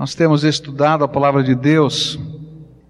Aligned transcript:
Nós 0.00 0.14
temos 0.14 0.44
estudado 0.44 1.04
a 1.04 1.08
palavra 1.08 1.42
de 1.42 1.54
Deus 1.54 2.18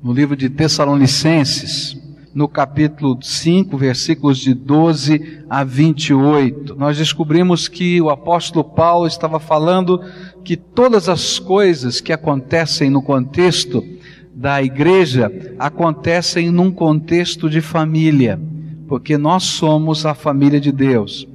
no 0.00 0.12
livro 0.12 0.36
de 0.36 0.48
Tessalonicenses, 0.48 2.00
no 2.32 2.46
capítulo 2.46 3.18
5, 3.20 3.76
versículos 3.76 4.38
de 4.38 4.54
12 4.54 5.42
a 5.50 5.64
28. 5.64 6.76
Nós 6.76 6.96
descobrimos 6.96 7.66
que 7.66 8.00
o 8.00 8.10
apóstolo 8.10 8.62
Paulo 8.62 9.08
estava 9.08 9.40
falando 9.40 10.00
que 10.44 10.56
todas 10.56 11.08
as 11.08 11.40
coisas 11.40 12.00
que 12.00 12.12
acontecem 12.12 12.88
no 12.88 13.02
contexto 13.02 13.84
da 14.32 14.62
igreja 14.62 15.32
acontecem 15.58 16.48
num 16.52 16.70
contexto 16.70 17.50
de 17.50 17.60
família, 17.60 18.40
porque 18.86 19.18
nós 19.18 19.42
somos 19.42 20.06
a 20.06 20.14
família 20.14 20.60
de 20.60 20.70
Deus. 20.70 21.26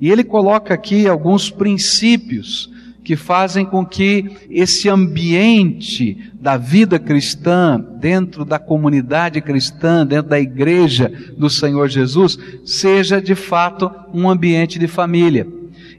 E 0.00 0.12
ele 0.12 0.22
coloca 0.22 0.72
aqui 0.72 1.08
alguns 1.08 1.50
princípios 1.50 2.72
que 3.04 3.16
fazem 3.16 3.66
com 3.66 3.84
que 3.84 4.30
esse 4.48 4.88
ambiente 4.88 6.32
da 6.34 6.56
vida 6.56 6.98
cristã, 6.98 7.78
dentro 8.00 8.44
da 8.44 8.58
comunidade 8.58 9.42
cristã, 9.42 10.06
dentro 10.06 10.30
da 10.30 10.40
igreja 10.40 11.12
do 11.36 11.50
Senhor 11.50 11.88
Jesus, 11.88 12.38
seja 12.64 13.20
de 13.20 13.34
fato 13.34 13.90
um 14.12 14.28
ambiente 14.28 14.78
de 14.78 14.88
família. 14.88 15.46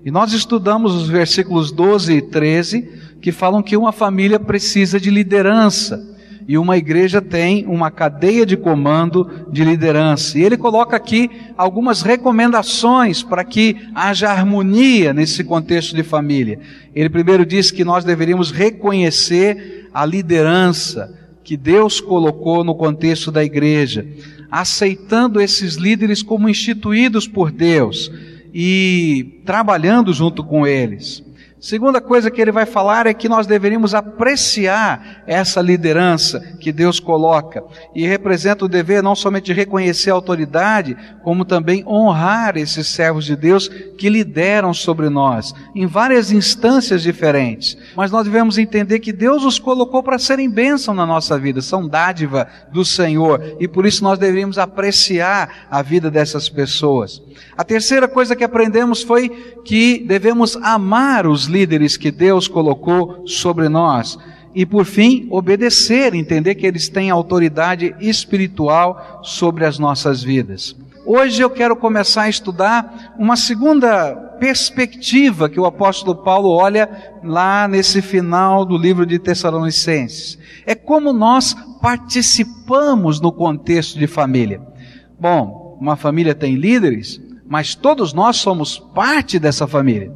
E 0.03 0.09
nós 0.09 0.33
estudamos 0.33 0.95
os 0.95 1.07
versículos 1.07 1.71
12 1.71 2.13
e 2.13 2.21
13 2.23 2.89
que 3.21 3.31
falam 3.31 3.61
que 3.61 3.77
uma 3.77 3.91
família 3.91 4.39
precisa 4.39 4.99
de 4.99 5.11
liderança 5.11 6.14
e 6.47 6.57
uma 6.57 6.77
igreja 6.77 7.21
tem 7.21 7.65
uma 7.65 7.89
cadeia 7.89 8.45
de 8.45 8.55
comando 8.55 9.47
de 9.51 9.63
liderança. 9.63 10.37
E 10.37 10.43
ele 10.43 10.57
coloca 10.57 10.95
aqui 10.95 11.29
algumas 11.57 12.01
recomendações 12.03 13.23
para 13.23 13.43
que 13.43 13.77
haja 13.95 14.29
harmonia 14.29 15.11
nesse 15.11 15.43
contexto 15.43 15.95
de 15.95 16.03
família. 16.03 16.59
Ele 16.93 17.09
primeiro 17.09 17.45
diz 17.45 17.71
que 17.71 17.83
nós 17.83 18.03
deveríamos 18.03 18.51
reconhecer 18.51 19.89
a 19.93 20.05
liderança 20.05 21.17
que 21.43 21.57
Deus 21.57 21.99
colocou 21.99 22.63
no 22.63 22.75
contexto 22.75 23.31
da 23.31 23.43
igreja, 23.43 24.05
aceitando 24.51 25.41
esses 25.41 25.75
líderes 25.75 26.21
como 26.21 26.49
instituídos 26.49 27.27
por 27.27 27.51
Deus 27.51 28.11
e 28.53 29.41
trabalhando 29.45 30.13
junto 30.13 30.43
com 30.43 30.65
eles. 30.65 31.23
Segunda 31.59 32.01
coisa 32.01 32.29
que 32.29 32.41
ele 32.41 32.51
vai 32.51 32.65
falar 32.65 33.07
é 33.07 33.13
que 33.13 33.29
nós 33.29 33.47
deveríamos 33.47 33.95
apreciar 33.95 35.23
essa 35.25 35.61
liderança 35.61 36.39
que 36.59 36.71
Deus 36.71 36.99
coloca 36.99 37.63
e 37.95 38.05
representa 38.05 38.65
o 38.65 38.67
dever 38.67 39.01
não 39.01 39.15
somente 39.15 39.45
de 39.45 39.53
reconhecer 39.53 40.11
a 40.11 40.13
autoridade, 40.13 40.97
como 41.23 41.45
também 41.45 41.83
honrar 41.87 42.57
esses 42.57 42.87
servos 42.87 43.25
de 43.25 43.37
Deus 43.37 43.69
que 43.97 44.09
lideram 44.09 44.73
sobre 44.73 45.09
nós 45.09 45.53
em 45.73 45.87
várias 45.87 46.29
instâncias 46.29 47.01
diferentes. 47.01 47.77
Mas 47.95 48.11
nós 48.11 48.25
devemos 48.25 48.57
entender 48.57 48.99
que 48.99 49.13
Deus 49.13 49.43
os 49.45 49.57
colocou 49.57 50.03
para 50.03 50.19
serem 50.19 50.49
bênção 50.49 50.93
na 50.93 51.05
nossa 51.05 51.39
vida, 51.39 51.61
são 51.61 51.87
dádiva 51.87 52.47
do 52.71 52.83
Senhor 52.83 53.55
e 53.59 53.67
por 53.67 53.85
isso 53.85 54.03
nós 54.03 54.19
deveríamos 54.19 54.57
apreciar 54.57 55.67
a 55.71 55.81
vida 55.81 56.11
dessas 56.11 56.49
pessoas. 56.49 57.21
A 57.57 57.63
terceira 57.63 58.07
coisa 58.07 58.35
que 58.35 58.43
aprendemos 58.43 59.01
foi 59.01 59.29
que 59.63 60.03
devemos 60.05 60.55
amar 60.57 61.25
os 61.25 61.44
líderes 61.45 61.97
que 61.97 62.11
Deus 62.11 62.47
colocou 62.47 63.27
sobre 63.27 63.69
nós. 63.69 64.17
E 64.53 64.65
por 64.65 64.85
fim, 64.85 65.27
obedecer, 65.29 66.13
entender 66.13 66.55
que 66.55 66.65
eles 66.65 66.87
têm 66.87 67.09
autoridade 67.09 67.93
espiritual 67.99 69.19
sobre 69.21 69.65
as 69.65 69.77
nossas 69.77 70.23
vidas. 70.23 70.75
Hoje 71.05 71.41
eu 71.41 71.49
quero 71.49 71.75
começar 71.75 72.23
a 72.23 72.29
estudar 72.29 73.13
uma 73.19 73.35
segunda 73.35 74.15
perspectiva 74.39 75.47
que 75.47 75.59
o 75.59 75.65
apóstolo 75.65 76.15
Paulo 76.15 76.49
olha 76.49 76.89
lá 77.23 77.67
nesse 77.67 78.01
final 78.01 78.65
do 78.65 78.77
livro 78.77 79.05
de 79.05 79.19
Tessalonicenses. 79.19 80.39
É 80.65 80.73
como 80.73 81.13
nós 81.13 81.55
participamos 81.81 83.21
no 83.21 83.31
contexto 83.31 83.99
de 83.99 84.07
família. 84.07 84.61
Bom, 85.19 85.77
uma 85.79 85.95
família 85.95 86.33
tem 86.33 86.55
líderes, 86.55 87.21
mas 87.47 87.75
todos 87.75 88.13
nós 88.13 88.37
somos 88.37 88.79
parte 88.79 89.37
dessa 89.37 89.67
família. 89.67 90.11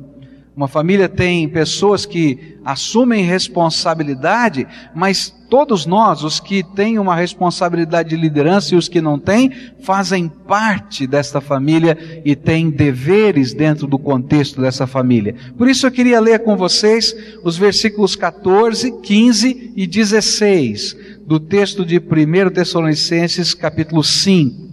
Uma 0.59 0.67
família 0.67 1.07
tem 1.07 1.47
pessoas 1.47 2.05
que 2.05 2.57
assumem 2.65 3.23
responsabilidade, 3.23 4.67
mas 4.93 5.33
todos 5.49 5.85
nós, 5.85 6.21
os 6.21 6.41
que 6.41 6.63
têm 6.75 6.99
uma 6.99 7.15
responsabilidade 7.15 8.09
de 8.09 8.17
liderança 8.17 8.75
e 8.75 8.77
os 8.77 8.89
que 8.89 8.99
não 8.99 9.17
têm, 9.17 9.53
fazem 9.81 10.27
parte 10.27 11.07
desta 11.07 11.39
família 11.39 12.21
e 12.25 12.35
têm 12.35 12.69
deveres 12.69 13.53
dentro 13.53 13.87
do 13.87 13.97
contexto 13.97 14.59
dessa 14.59 14.85
família. 14.85 15.33
Por 15.57 15.69
isso 15.69 15.87
eu 15.87 15.91
queria 15.93 16.19
ler 16.19 16.39
com 16.39 16.57
vocês 16.57 17.15
os 17.41 17.55
versículos 17.55 18.17
14, 18.17 18.99
15 18.99 19.71
e 19.77 19.87
16 19.87 20.97
do 21.25 21.39
texto 21.39 21.85
de 21.85 21.99
1 21.99 22.49
Tessalonicenses, 22.49 23.53
capítulo 23.53 24.03
5. 24.03 24.67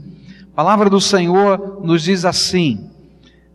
A 0.52 0.56
palavra 0.56 0.90
do 0.90 1.00
Senhor 1.00 1.80
nos 1.84 2.02
diz 2.02 2.24
assim: 2.24 2.95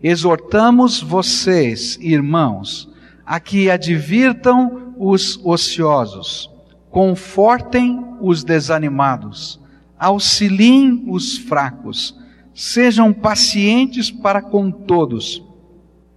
Exortamos 0.04 1.00
vocês, 1.00 1.98
irmãos, 2.02 2.90
a 3.24 3.40
que 3.40 3.70
advirtam 3.70 4.96
os 4.98 5.40
ociosos, 5.44 6.50
confortem 6.90 8.04
os 8.20 8.44
desanimados, 8.44 9.60
auxiliem 10.00 11.06
os 11.08 11.38
fracos, 11.38 12.18
sejam 12.54 13.14
pacientes 13.14 14.10
para 14.10 14.42
com 14.42 14.72
todos. 14.72 15.44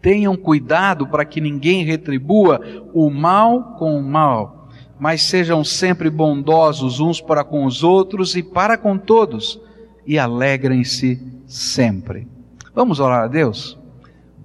Tenham 0.01 0.35
cuidado 0.35 1.07
para 1.07 1.25
que 1.25 1.41
ninguém 1.41 1.85
retribua 1.85 2.61
o 2.95 3.11
mal 3.11 3.75
com 3.79 3.99
o 3.99 4.03
mal, 4.03 4.71
mas 4.99 5.23
sejam 5.23 5.63
sempre 5.63 6.09
bondosos 6.09 7.01
uns 7.01 7.21
para 7.21 7.45
com 7.45 7.67
os 7.67 7.83
outros 7.83 8.35
e 8.35 8.43
para 8.43 8.79
com 8.79 8.97
todos 8.97 9.61
e 10.07 10.19
alegrem-se 10.19 11.21
sempre. 11.47 12.34
Vamos 12.75 12.99
orar 12.99 13.23
a 13.23 13.29
Deus? 13.29 13.79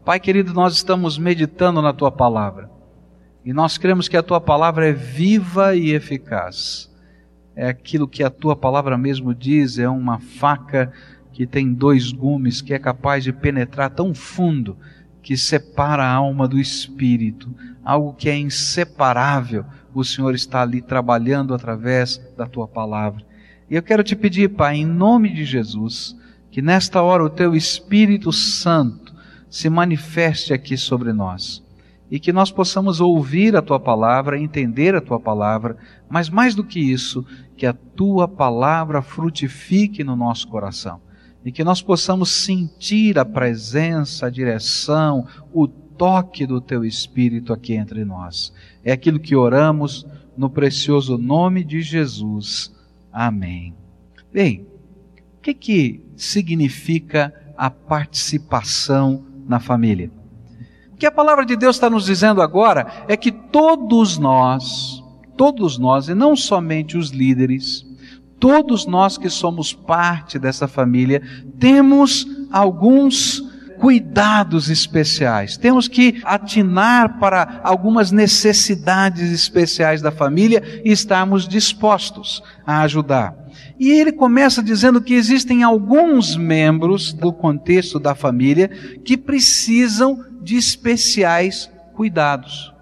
Pai 0.05 0.19
querido, 0.19 0.53
nós 0.53 0.75
estamos 0.75 1.17
meditando 1.17 1.81
na 1.81 1.91
tua 1.91 2.11
palavra 2.11 2.69
e 3.43 3.51
nós 3.51 3.75
cremos 3.75 4.07
que 4.07 4.15
a 4.15 4.21
tua 4.21 4.39
palavra 4.39 4.87
é 4.87 4.93
viva 4.93 5.75
e 5.75 5.93
eficaz. 5.95 6.93
É 7.55 7.67
aquilo 7.67 8.07
que 8.07 8.23
a 8.23 8.29
tua 8.29 8.55
palavra 8.55 8.95
mesmo 8.99 9.33
diz, 9.33 9.79
é 9.79 9.89
uma 9.89 10.19
faca 10.19 10.93
que 11.33 11.47
tem 11.47 11.73
dois 11.73 12.11
gumes, 12.11 12.61
que 12.61 12.71
é 12.71 12.77
capaz 12.77 13.23
de 13.23 13.33
penetrar 13.33 13.89
tão 13.89 14.13
fundo 14.13 14.77
que 15.23 15.35
separa 15.35 16.03
a 16.03 16.13
alma 16.13 16.47
do 16.47 16.59
espírito, 16.59 17.51
algo 17.83 18.13
que 18.13 18.29
é 18.29 18.37
inseparável. 18.37 19.65
O 19.91 20.03
Senhor 20.03 20.35
está 20.35 20.61
ali 20.61 20.83
trabalhando 20.83 21.51
através 21.51 22.21
da 22.37 22.45
tua 22.45 22.67
palavra. 22.67 23.25
E 23.67 23.75
eu 23.75 23.81
quero 23.81 24.03
te 24.03 24.15
pedir, 24.15 24.49
Pai, 24.49 24.75
em 24.75 24.85
nome 24.85 25.33
de 25.33 25.45
Jesus, 25.45 26.15
que 26.51 26.61
nesta 26.61 27.01
hora 27.01 27.23
o 27.23 27.29
teu 27.29 27.55
Espírito 27.55 28.31
Santo 28.31 29.13
se 29.49 29.69
manifeste 29.69 30.53
aqui 30.53 30.77
sobre 30.77 31.13
nós 31.13 31.63
e 32.11 32.19
que 32.19 32.33
nós 32.33 32.51
possamos 32.51 32.99
ouvir 32.99 33.55
a 33.55 33.61
tua 33.61 33.79
palavra, 33.79 34.39
entender 34.39 34.95
a 34.95 35.01
tua 35.01 35.19
palavra, 35.19 35.77
mas 36.09 36.29
mais 36.29 36.55
do 36.55 36.63
que 36.63 36.79
isso, 36.79 37.25
que 37.55 37.65
a 37.65 37.73
tua 37.73 38.27
palavra 38.27 39.01
frutifique 39.01 40.03
no 40.03 40.15
nosso 40.15 40.47
coração 40.47 40.99
e 41.45 41.51
que 41.51 41.63
nós 41.63 41.81
possamos 41.81 42.29
sentir 42.29 43.17
a 43.19 43.25
presença, 43.25 44.25
a 44.25 44.29
direção, 44.29 45.25
o 45.53 45.67
toque 45.67 46.45
do 46.45 46.59
teu 46.59 46.83
Espírito 46.83 47.53
aqui 47.53 47.73
entre 47.73 48.03
nós. 48.03 48.53
É 48.83 48.91
aquilo 48.91 49.19
que 49.19 49.35
oramos 49.35 50.05
no 50.35 50.49
precioso 50.49 51.17
nome 51.17 51.63
de 51.63 51.81
Jesus. 51.81 52.73
Amém. 53.11 53.75
Bem, 54.31 54.65
o 55.37 55.41
que, 55.41 55.53
que 55.53 56.08
significa 56.23 57.33
a 57.57 57.69
participação 57.69 59.25
na 59.47 59.59
família? 59.59 60.11
O 60.93 60.97
que 60.97 61.05
a 61.05 61.11
palavra 61.11 61.45
de 61.45 61.55
Deus 61.55 61.75
está 61.75 61.89
nos 61.89 62.05
dizendo 62.05 62.41
agora 62.41 63.05
é 63.07 63.15
que 63.15 63.31
todos 63.31 64.17
nós, 64.17 65.03
todos 65.37 65.77
nós, 65.77 66.09
e 66.09 66.13
não 66.13 66.35
somente 66.35 66.97
os 66.97 67.09
líderes, 67.09 67.85
todos 68.39 68.85
nós 68.85 69.17
que 69.17 69.29
somos 69.29 69.73
parte 69.73 70.37
dessa 70.37 70.67
família, 70.67 71.21
temos 71.57 72.27
alguns 72.51 73.41
cuidados 73.79 74.69
especiais. 74.69 75.55
Temos 75.55 75.87
que 75.87 76.21
atinar 76.25 77.17
para 77.17 77.61
algumas 77.63 78.11
necessidades 78.11 79.31
especiais 79.31 80.01
da 80.01 80.11
família 80.11 80.81
e 80.83 80.91
estarmos 80.91 81.47
dispostos 81.47 82.43
a 82.65 82.81
ajudar. 82.81 83.38
E 83.79 83.91
ele 83.91 84.11
começa 84.11 84.61
dizendo 84.61 85.01
que 85.01 85.13
existem 85.13 85.63
alguns 85.63 86.35
membros 86.35 87.13
do 87.13 87.31
contexto 87.31 87.97
da 87.97 88.13
família 88.13 88.67
que 89.05 89.15
precisam 89.15 90.25
de 90.41 90.57
especiais 90.57 91.71
cuidados. 91.93 92.73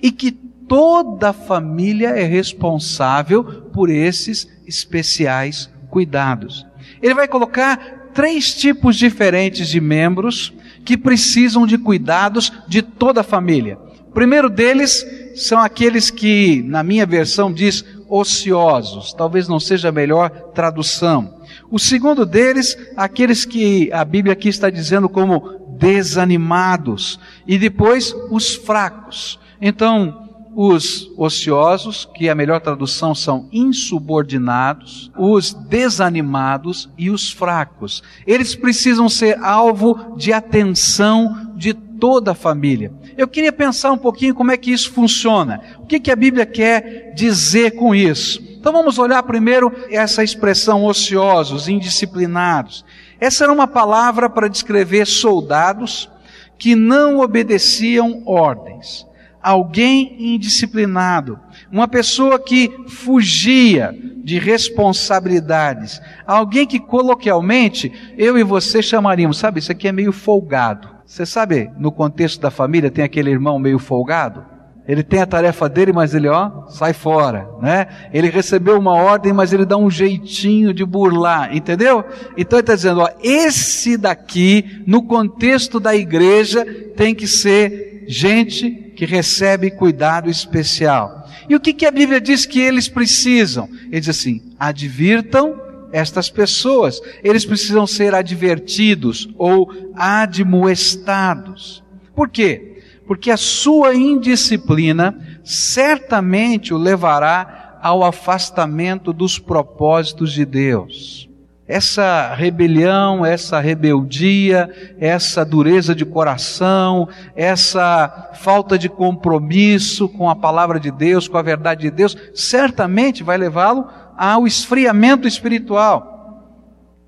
E 0.00 0.12
que 0.12 0.30
toda 0.30 1.32
família 1.32 2.10
é 2.10 2.22
responsável 2.22 3.42
por 3.72 3.90
esses 3.90 4.46
especiais 4.64 5.68
cuidados. 5.90 6.64
Ele 7.02 7.14
vai 7.14 7.26
colocar 7.26 8.10
três 8.14 8.54
tipos 8.54 8.96
diferentes 8.96 9.68
de 9.68 9.80
membros 9.80 10.52
que 10.84 10.96
precisam 10.96 11.66
de 11.66 11.78
cuidados 11.78 12.52
de 12.68 12.82
toda 12.82 13.22
a 13.22 13.24
família. 13.24 13.78
O 14.08 14.12
primeiro 14.12 14.48
deles 14.48 15.04
são 15.34 15.58
aqueles 15.58 16.10
que, 16.10 16.62
na 16.62 16.82
minha 16.82 17.06
versão, 17.06 17.52
diz 17.52 17.84
ociosos. 18.08 19.12
Talvez 19.12 19.48
não 19.48 19.60
seja 19.60 19.88
a 19.88 19.92
melhor 19.92 20.30
tradução. 20.54 21.38
O 21.70 21.78
segundo 21.78 22.24
deles, 22.24 22.76
aqueles 22.96 23.44
que 23.44 23.92
a 23.92 24.04
Bíblia 24.04 24.32
aqui 24.32 24.48
está 24.48 24.70
dizendo 24.70 25.08
como 25.08 25.76
desanimados. 25.78 27.20
E 27.46 27.58
depois, 27.58 28.14
os 28.30 28.54
fracos. 28.54 29.38
Então, 29.60 30.28
os 30.60 31.08
ociosos, 31.16 32.08
que 32.16 32.28
a 32.28 32.34
melhor 32.34 32.60
tradução 32.60 33.14
são 33.14 33.48
insubordinados, 33.52 35.08
os 35.16 35.54
desanimados 35.54 36.90
e 36.98 37.10
os 37.10 37.30
fracos. 37.30 38.02
Eles 38.26 38.56
precisam 38.56 39.08
ser 39.08 39.38
alvo 39.38 40.16
de 40.16 40.32
atenção 40.32 41.52
de 41.54 41.74
toda 41.98 42.32
a 42.32 42.34
família. 42.34 42.92
Eu 43.16 43.28
queria 43.28 43.52
pensar 43.52 43.92
um 43.92 43.98
pouquinho 43.98 44.34
como 44.34 44.50
é 44.50 44.56
que 44.56 44.72
isso 44.72 44.92
funciona. 44.92 45.60
O 45.78 45.86
que, 45.86 46.00
que 46.00 46.10
a 46.10 46.16
Bíblia 46.16 46.46
quer 46.46 47.12
dizer 47.14 47.72
com 47.72 47.94
isso? 47.94 48.42
Então 48.58 48.72
vamos 48.72 48.98
olhar 48.98 49.22
primeiro 49.22 49.72
essa 49.90 50.22
expressão 50.22 50.84
ociosos, 50.84 51.68
indisciplinados. 51.68 52.84
Essa 53.20 53.44
era 53.44 53.52
uma 53.52 53.66
palavra 53.66 54.28
para 54.28 54.48
descrever 54.48 55.06
soldados 55.06 56.10
que 56.58 56.74
não 56.74 57.20
obedeciam 57.20 58.22
ordens 58.26 59.08
alguém 59.42 60.34
indisciplinado, 60.34 61.38
uma 61.70 61.88
pessoa 61.88 62.38
que 62.38 62.70
fugia 62.88 63.94
de 64.22 64.38
responsabilidades, 64.38 66.00
alguém 66.26 66.66
que 66.66 66.78
coloquialmente 66.78 67.92
eu 68.16 68.36
e 68.36 68.42
você 68.42 68.82
chamaríamos, 68.82 69.38
sabe, 69.38 69.60
isso 69.60 69.72
aqui 69.72 69.88
é 69.88 69.92
meio 69.92 70.12
folgado. 70.12 70.97
Você 71.08 71.24
sabe, 71.24 71.70
no 71.78 71.90
contexto 71.90 72.38
da 72.38 72.50
família 72.50 72.90
tem 72.90 73.02
aquele 73.02 73.30
irmão 73.30 73.58
meio 73.58 73.78
folgado? 73.78 74.44
Ele 74.86 75.02
tem 75.02 75.20
a 75.20 75.26
tarefa 75.26 75.66
dele, 75.66 75.90
mas 75.90 76.14
ele, 76.14 76.28
ó, 76.28 76.66
sai 76.68 76.92
fora, 76.92 77.48
né? 77.62 77.86
Ele 78.12 78.28
recebeu 78.28 78.78
uma 78.78 78.92
ordem, 78.92 79.32
mas 79.32 79.52
ele 79.52 79.64
dá 79.64 79.76
um 79.78 79.90
jeitinho 79.90 80.72
de 80.72 80.84
burlar, 80.84 81.56
entendeu? 81.56 82.04
Então 82.36 82.58
ele 82.58 82.62
está 82.62 82.74
dizendo, 82.74 83.00
ó, 83.00 83.08
esse 83.22 83.96
daqui, 83.96 84.82
no 84.86 85.02
contexto 85.02 85.80
da 85.80 85.96
igreja, 85.96 86.64
tem 86.94 87.14
que 87.14 87.26
ser 87.26 88.04
gente 88.06 88.70
que 88.94 89.06
recebe 89.06 89.70
cuidado 89.70 90.28
especial. 90.28 91.26
E 91.48 91.56
o 91.56 91.60
que, 91.60 91.72
que 91.72 91.86
a 91.86 91.90
Bíblia 91.90 92.20
diz 92.20 92.44
que 92.44 92.60
eles 92.60 92.86
precisam? 92.86 93.66
Ele 93.90 94.00
diz 94.00 94.10
assim: 94.10 94.42
advirtam 94.58 95.67
estas 95.92 96.30
pessoas. 96.30 97.00
Eles 97.22 97.44
precisam 97.44 97.86
ser 97.86 98.14
advertidos 98.14 99.28
ou 99.36 99.70
admoestados. 99.94 101.82
Por 102.14 102.28
quê? 102.28 102.82
Porque 103.06 103.30
a 103.30 103.36
sua 103.36 103.94
indisciplina 103.94 105.40
certamente 105.42 106.74
o 106.74 106.78
levará 106.78 107.78
ao 107.82 108.04
afastamento 108.04 109.12
dos 109.12 109.38
propósitos 109.38 110.32
de 110.32 110.44
Deus 110.44 111.28
essa 111.68 112.34
rebelião, 112.34 113.26
essa 113.26 113.60
rebeldia, 113.60 114.94
essa 114.98 115.44
dureza 115.44 115.94
de 115.94 116.06
coração, 116.06 117.06
essa 117.36 118.30
falta 118.32 118.78
de 118.78 118.88
compromisso 118.88 120.08
com 120.08 120.30
a 120.30 120.34
palavra 120.34 120.80
de 120.80 120.90
Deus, 120.90 121.28
com 121.28 121.36
a 121.36 121.42
verdade 121.42 121.82
de 121.82 121.90
Deus, 121.90 122.16
certamente 122.34 123.22
vai 123.22 123.36
levá-lo 123.36 123.86
ao 124.18 124.46
esfriamento 124.46 125.28
espiritual. 125.28 126.16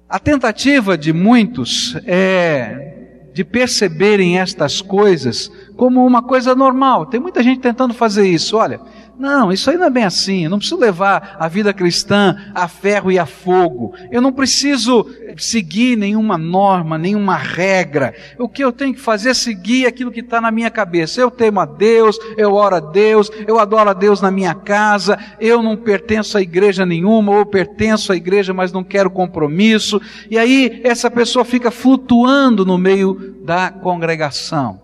A 0.08 0.18
tentativa 0.18 0.96
de 0.96 1.12
muitos 1.12 1.96
é 2.06 2.86
de 3.32 3.44
perceberem 3.44 4.38
estas 4.38 4.80
coisas 4.80 5.50
como 5.76 6.04
uma 6.04 6.22
coisa 6.22 6.54
normal. 6.54 7.06
Tem 7.06 7.20
muita 7.20 7.42
gente 7.42 7.60
tentando 7.60 7.94
fazer 7.94 8.28
isso. 8.28 8.56
Olha, 8.56 8.80
não, 9.18 9.52
isso 9.52 9.70
aí 9.70 9.76
não 9.76 9.86
é 9.86 9.90
bem 9.90 10.04
assim. 10.04 10.44
Eu 10.44 10.50
não 10.50 10.58
preciso 10.58 10.80
levar 10.80 11.36
a 11.38 11.46
vida 11.48 11.72
cristã 11.72 12.36
a 12.54 12.66
ferro 12.66 13.12
e 13.12 13.18
a 13.18 13.26
fogo. 13.26 13.94
Eu 14.10 14.20
não 14.20 14.32
preciso 14.32 15.06
seguir 15.36 15.96
nenhuma 15.96 16.38
norma, 16.38 16.96
nenhuma 16.96 17.36
regra. 17.36 18.14
O 18.38 18.48
que 18.48 18.64
eu 18.64 18.72
tenho 18.72 18.94
que 18.94 19.00
fazer 19.00 19.30
é 19.30 19.34
seguir 19.34 19.86
aquilo 19.86 20.10
que 20.10 20.20
está 20.20 20.40
na 20.40 20.50
minha 20.50 20.70
cabeça. 20.70 21.20
Eu 21.20 21.30
temo 21.30 21.60
a 21.60 21.66
Deus, 21.66 22.18
eu 22.36 22.54
oro 22.54 22.76
a 22.76 22.80
Deus, 22.80 23.30
eu 23.46 23.58
adoro 23.58 23.90
a 23.90 23.92
Deus 23.92 24.20
na 24.20 24.30
minha 24.30 24.54
casa, 24.54 25.18
eu 25.38 25.62
não 25.62 25.76
pertenço 25.76 26.38
a 26.38 26.42
igreja 26.42 26.86
nenhuma, 26.86 27.36
ou 27.36 27.46
pertenço 27.46 28.12
à 28.12 28.16
igreja, 28.16 28.54
mas 28.54 28.72
não 28.72 28.82
quero 28.82 29.10
compromisso. 29.10 30.00
E 30.30 30.38
aí 30.38 30.80
essa 30.84 31.10
pessoa 31.10 31.44
fica 31.44 31.70
flutuando 31.70 32.64
no 32.64 32.78
meio 32.78 33.36
da 33.44 33.70
congregação. 33.70 34.80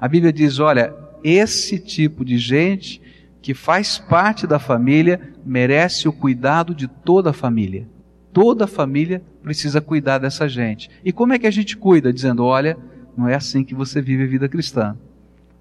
A 0.00 0.08
Bíblia 0.08 0.32
diz: 0.32 0.58
olha, 0.58 0.94
esse 1.22 1.78
tipo 1.78 2.24
de 2.24 2.38
gente 2.38 3.05
que 3.46 3.54
faz 3.54 3.96
parte 3.96 4.44
da 4.44 4.58
família 4.58 5.32
merece 5.44 6.08
o 6.08 6.12
cuidado 6.12 6.74
de 6.74 6.88
toda 6.88 7.30
a 7.30 7.32
família. 7.32 7.88
Toda 8.32 8.64
a 8.64 8.66
família 8.66 9.22
precisa 9.40 9.80
cuidar 9.80 10.18
dessa 10.18 10.48
gente. 10.48 10.90
E 11.04 11.12
como 11.12 11.32
é 11.32 11.38
que 11.38 11.46
a 11.46 11.50
gente 11.52 11.76
cuida? 11.76 12.12
Dizendo: 12.12 12.44
olha, 12.44 12.76
não 13.16 13.28
é 13.28 13.36
assim 13.36 13.62
que 13.62 13.72
você 13.72 14.02
vive 14.02 14.24
a 14.24 14.26
vida 14.26 14.48
cristã. 14.48 14.98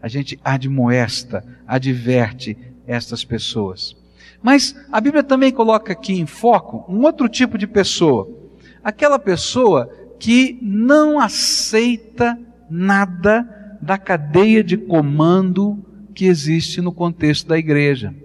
A 0.01 0.07
gente 0.07 0.39
admoesta, 0.43 1.45
adverte 1.67 2.57
estas 2.87 3.23
pessoas. 3.23 3.95
Mas 4.41 4.75
a 4.91 4.99
Bíblia 4.99 5.21
também 5.21 5.51
coloca 5.51 5.93
aqui 5.93 6.19
em 6.19 6.25
foco 6.25 6.91
um 6.91 7.03
outro 7.03 7.29
tipo 7.29 7.55
de 7.55 7.67
pessoa. 7.67 8.27
Aquela 8.83 9.19
pessoa 9.19 9.87
que 10.19 10.57
não 10.59 11.19
aceita 11.19 12.35
nada 12.67 13.77
da 13.79 13.95
cadeia 13.95 14.63
de 14.63 14.75
comando 14.75 15.85
que 16.15 16.25
existe 16.25 16.81
no 16.81 16.93
contexto 16.93 17.47
da 17.47 17.57
igreja. 17.57 18.15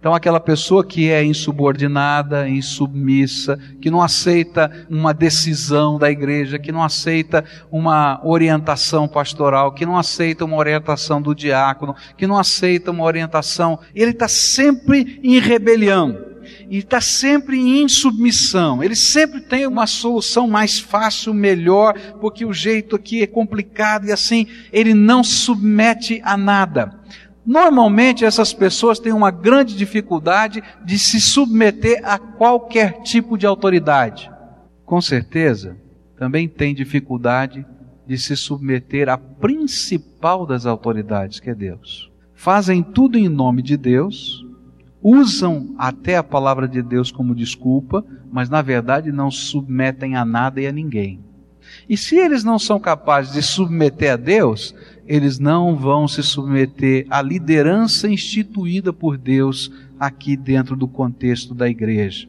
Então, 0.00 0.14
aquela 0.14 0.40
pessoa 0.40 0.82
que 0.82 1.10
é 1.10 1.22
insubordinada, 1.22 2.48
insubmissa, 2.48 3.58
que 3.82 3.90
não 3.90 4.00
aceita 4.00 4.86
uma 4.88 5.12
decisão 5.12 5.98
da 5.98 6.10
igreja, 6.10 6.58
que 6.58 6.72
não 6.72 6.82
aceita 6.82 7.44
uma 7.70 8.18
orientação 8.24 9.06
pastoral, 9.06 9.72
que 9.72 9.84
não 9.84 9.98
aceita 9.98 10.44
uma 10.44 10.56
orientação 10.56 11.20
do 11.20 11.34
diácono, 11.34 11.94
que 12.16 12.26
não 12.26 12.38
aceita 12.38 12.90
uma 12.90 13.04
orientação, 13.04 13.78
ele 13.94 14.12
está 14.12 14.26
sempre 14.26 15.20
em 15.22 15.38
rebelião 15.38 16.29
e 16.70 16.78
está 16.78 17.00
sempre 17.00 17.58
em 17.58 17.82
insubmissão. 17.82 18.80
Ele 18.80 18.94
sempre 18.94 19.40
tem 19.40 19.66
uma 19.66 19.88
solução 19.88 20.46
mais 20.46 20.78
fácil, 20.78 21.34
melhor, 21.34 21.98
porque 22.20 22.46
o 22.46 22.52
jeito 22.52 22.94
aqui 22.94 23.22
é 23.22 23.26
complicado 23.26 24.06
e 24.06 24.12
assim 24.12 24.46
ele 24.72 24.94
não 24.94 25.24
se 25.24 25.32
submete 25.32 26.22
a 26.24 26.36
nada. 26.36 26.96
Normalmente 27.44 28.24
essas 28.24 28.52
pessoas 28.52 29.00
têm 29.00 29.12
uma 29.12 29.32
grande 29.32 29.76
dificuldade 29.76 30.62
de 30.84 30.96
se 30.96 31.20
submeter 31.20 32.00
a 32.04 32.16
qualquer 32.18 33.02
tipo 33.02 33.36
de 33.36 33.46
autoridade. 33.46 34.30
Com 34.86 35.00
certeza, 35.00 35.76
também 36.16 36.46
tem 36.46 36.72
dificuldade 36.72 37.66
de 38.06 38.16
se 38.16 38.36
submeter 38.36 39.08
à 39.08 39.18
principal 39.18 40.46
das 40.46 40.66
autoridades, 40.66 41.40
que 41.40 41.50
é 41.50 41.54
Deus. 41.54 42.10
Fazem 42.32 42.82
tudo 42.82 43.18
em 43.18 43.28
nome 43.28 43.60
de 43.60 43.76
Deus, 43.76 44.44
usam 45.02 45.74
até 45.78 46.16
a 46.16 46.22
palavra 46.22 46.68
de 46.68 46.82
Deus 46.82 47.10
como 47.10 47.34
desculpa, 47.34 48.04
mas 48.30 48.48
na 48.48 48.62
verdade 48.62 49.10
não 49.10 49.30
submetem 49.30 50.16
a 50.16 50.24
nada 50.24 50.60
e 50.60 50.66
a 50.66 50.72
ninguém. 50.72 51.20
E 51.88 51.96
se 51.96 52.16
eles 52.16 52.44
não 52.44 52.58
são 52.58 52.78
capazes 52.78 53.32
de 53.32 53.42
submeter 53.42 54.12
a 54.12 54.16
Deus, 54.16 54.74
eles 55.06 55.38
não 55.38 55.76
vão 55.76 56.06
se 56.06 56.22
submeter 56.22 57.06
à 57.10 57.22
liderança 57.22 58.08
instituída 58.08 58.92
por 58.92 59.16
Deus 59.16 59.70
aqui 59.98 60.36
dentro 60.36 60.76
do 60.76 60.88
contexto 60.88 61.54
da 61.54 61.68
igreja. 61.68 62.28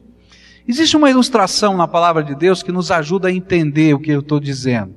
Existe 0.67 0.95
uma 0.95 1.09
ilustração 1.09 1.75
na 1.75 1.87
palavra 1.87 2.23
de 2.23 2.35
Deus 2.35 2.61
que 2.61 2.71
nos 2.71 2.91
ajuda 2.91 3.27
a 3.27 3.31
entender 3.31 3.93
o 3.93 3.99
que 3.99 4.11
eu 4.11 4.19
estou 4.19 4.39
dizendo. 4.39 4.93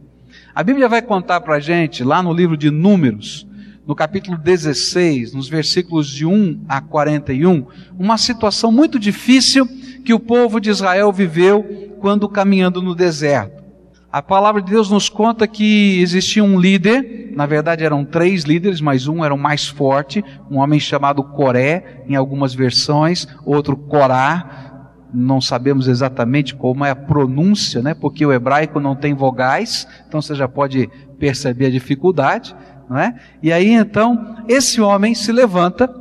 A 0.54 0.62
Bíblia 0.62 0.88
vai 0.88 1.02
contar 1.02 1.40
para 1.40 1.56
a 1.56 1.60
gente, 1.60 2.04
lá 2.04 2.22
no 2.22 2.32
livro 2.32 2.56
de 2.56 2.70
Números, 2.70 3.46
no 3.86 3.94
capítulo 3.94 4.38
16, 4.38 5.34
nos 5.34 5.48
versículos 5.48 6.08
de 6.08 6.24
1 6.24 6.64
a 6.68 6.80
41, 6.80 7.66
uma 7.98 8.16
situação 8.16 8.72
muito 8.72 8.98
difícil 8.98 9.66
que 10.04 10.14
o 10.14 10.20
povo 10.20 10.58
de 10.60 10.70
Israel 10.70 11.12
viveu 11.12 11.96
quando 12.00 12.28
caminhando 12.28 12.80
no 12.80 12.94
deserto. 12.94 13.62
A 14.10 14.22
palavra 14.22 14.62
de 14.62 14.70
Deus 14.70 14.90
nos 14.90 15.08
conta 15.08 15.46
que 15.46 16.00
existia 16.00 16.42
um 16.42 16.58
líder, 16.58 17.32
na 17.34 17.46
verdade 17.46 17.84
eram 17.84 18.04
três 18.04 18.44
líderes, 18.44 18.80
mas 18.80 19.08
um 19.08 19.24
era 19.24 19.34
o 19.34 19.38
mais 19.38 19.66
forte, 19.66 20.24
um 20.50 20.58
homem 20.58 20.78
chamado 20.78 21.22
Coré, 21.22 22.04
em 22.08 22.14
algumas 22.14 22.54
versões, 22.54 23.26
outro 23.44 23.76
Corá, 23.76 24.74
não 25.12 25.40
sabemos 25.40 25.88
exatamente 25.88 26.54
como 26.54 26.84
é 26.84 26.90
a 26.90 26.96
pronúncia, 26.96 27.82
né? 27.82 27.94
Porque 27.94 28.24
o 28.24 28.32
hebraico 28.32 28.80
não 28.80 28.96
tem 28.96 29.14
vogais, 29.14 29.86
então 30.06 30.20
você 30.20 30.34
já 30.34 30.48
pode 30.48 30.88
perceber 31.18 31.66
a 31.66 31.70
dificuldade, 31.70 32.54
não 32.88 32.98
é? 32.98 33.14
E 33.42 33.52
aí 33.52 33.72
então 33.72 34.36
esse 34.48 34.80
homem 34.80 35.14
se 35.14 35.30
levanta 35.32 35.92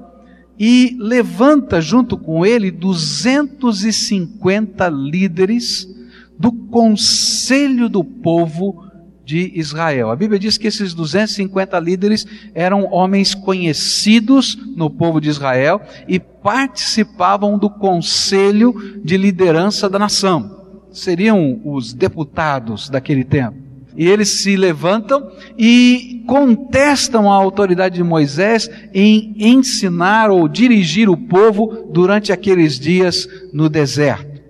e 0.58 0.96
levanta 1.00 1.82
junto 1.82 2.18
com 2.18 2.46
ele 2.46 2.72
250 2.72 4.88
líderes 4.90 5.90
do 6.38 6.52
conselho 6.52 7.90
do 7.90 8.04
povo 8.04 8.84
de 9.26 9.52
Israel. 9.56 10.12
A 10.12 10.16
Bíblia 10.16 10.38
diz 10.38 10.56
que 10.58 10.68
esses 10.68 10.94
250 10.94 11.80
líderes 11.80 12.28
eram 12.54 12.92
homens 12.92 13.34
conhecidos 13.34 14.58
no 14.76 14.90
povo 14.90 15.22
de 15.22 15.30
Israel 15.30 15.82
e 16.08 16.20
participavam 16.20 17.58
do 17.58 17.70
conselho 17.70 19.00
de 19.04 19.16
liderança 19.16 19.90
da 19.90 19.98
nação. 19.98 20.62
Seriam 20.92 21.62
os 21.64 21.94
deputados 21.94 22.90
daquele 22.90 23.24
tempo. 23.24 23.63
E 23.96 24.08
eles 24.08 24.30
se 24.30 24.56
levantam 24.56 25.32
e 25.58 26.24
contestam 26.28 27.32
a 27.32 27.36
autoridade 27.36 27.96
de 27.96 28.04
Moisés 28.04 28.70
em 28.94 29.36
ensinar 29.38 30.32
ou 30.32 30.48
dirigir 30.48 31.10
o 31.10 31.18
povo 31.18 31.88
durante 31.92 32.32
aqueles 32.32 32.80
dias 32.80 33.28
no 33.52 33.70
deserto. 33.70 34.42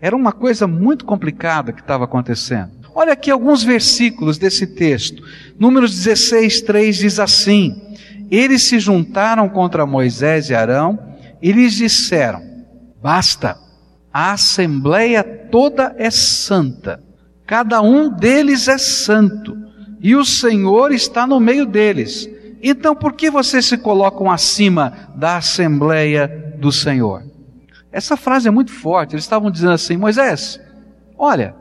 Era 0.00 0.16
uma 0.16 0.32
coisa 0.32 0.66
muito 0.66 1.04
complicada 1.04 1.72
que 1.72 1.80
estava 1.80 2.04
acontecendo. 2.04 2.70
Olha 2.94 3.12
aqui 3.12 3.30
alguns 3.30 3.62
versículos 3.62 4.36
desse 4.36 4.66
texto. 4.66 5.22
Números 5.58 5.94
16, 5.94 6.60
3 6.62 6.96
diz 6.96 7.18
assim: 7.18 7.80
Eles 8.30 8.62
se 8.62 8.78
juntaram 8.78 9.48
contra 9.48 9.86
Moisés 9.86 10.50
e 10.50 10.54
Arão 10.54 10.98
e 11.40 11.52
lhes 11.52 11.74
disseram: 11.74 12.42
Basta, 13.00 13.56
a 14.12 14.32
assembleia 14.32 15.24
toda 15.24 15.94
é 15.96 16.10
santa 16.10 17.02
Cada 17.52 17.82
um 17.82 18.08
deles 18.08 18.66
é 18.66 18.78
santo, 18.78 19.54
e 20.00 20.16
o 20.16 20.24
Senhor 20.24 20.90
está 20.90 21.26
no 21.26 21.38
meio 21.38 21.66
deles. 21.66 22.26
Então 22.62 22.96
por 22.96 23.12
que 23.12 23.30
vocês 23.30 23.66
se 23.66 23.76
colocam 23.76 24.30
acima 24.30 25.10
da 25.14 25.36
assembleia 25.36 26.56
do 26.58 26.72
Senhor? 26.72 27.22
Essa 27.92 28.16
frase 28.16 28.48
é 28.48 28.50
muito 28.50 28.72
forte. 28.72 29.14
Eles 29.14 29.24
estavam 29.26 29.50
dizendo 29.50 29.72
assim: 29.72 29.98
Moisés, 29.98 30.58
olha, 31.18 31.54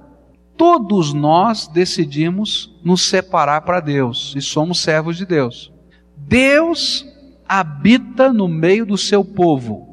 todos 0.55 1.13
nós 1.13 1.67
decidimos 1.67 2.73
nos 2.85 3.01
separar 3.01 3.59
para 3.59 3.81
Deus 3.81 4.33
e 4.33 4.39
somos 4.39 4.79
servos 4.79 5.17
de 5.17 5.25
Deus. 5.25 5.73
Deus 6.15 7.05
habita 7.45 8.31
no 8.31 8.47
meio 8.47 8.85
do 8.85 8.97
seu 8.97 9.25
povo 9.25 9.90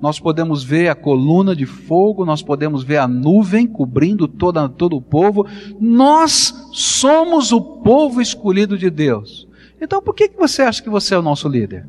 nós 0.00 0.20
podemos 0.20 0.62
ver 0.62 0.88
a 0.88 0.94
coluna 0.94 1.56
de 1.56 1.64
fogo, 1.64 2.24
nós 2.24 2.42
podemos 2.42 2.84
ver 2.84 2.98
a 2.98 3.08
nuvem 3.08 3.66
cobrindo 3.66 4.28
toda, 4.28 4.68
todo 4.68 4.96
o 4.96 5.02
povo. 5.02 5.46
Nós 5.80 6.68
somos 6.72 7.50
o 7.50 7.60
povo 7.60 8.20
escolhido 8.20 8.76
de 8.76 8.90
Deus. 8.90 9.48
Então 9.80 10.02
por 10.02 10.14
que, 10.14 10.28
que 10.28 10.36
você 10.36 10.62
acha 10.62 10.82
que 10.82 10.90
você 10.90 11.14
é 11.14 11.18
o 11.18 11.22
nosso 11.22 11.48
líder? 11.48 11.88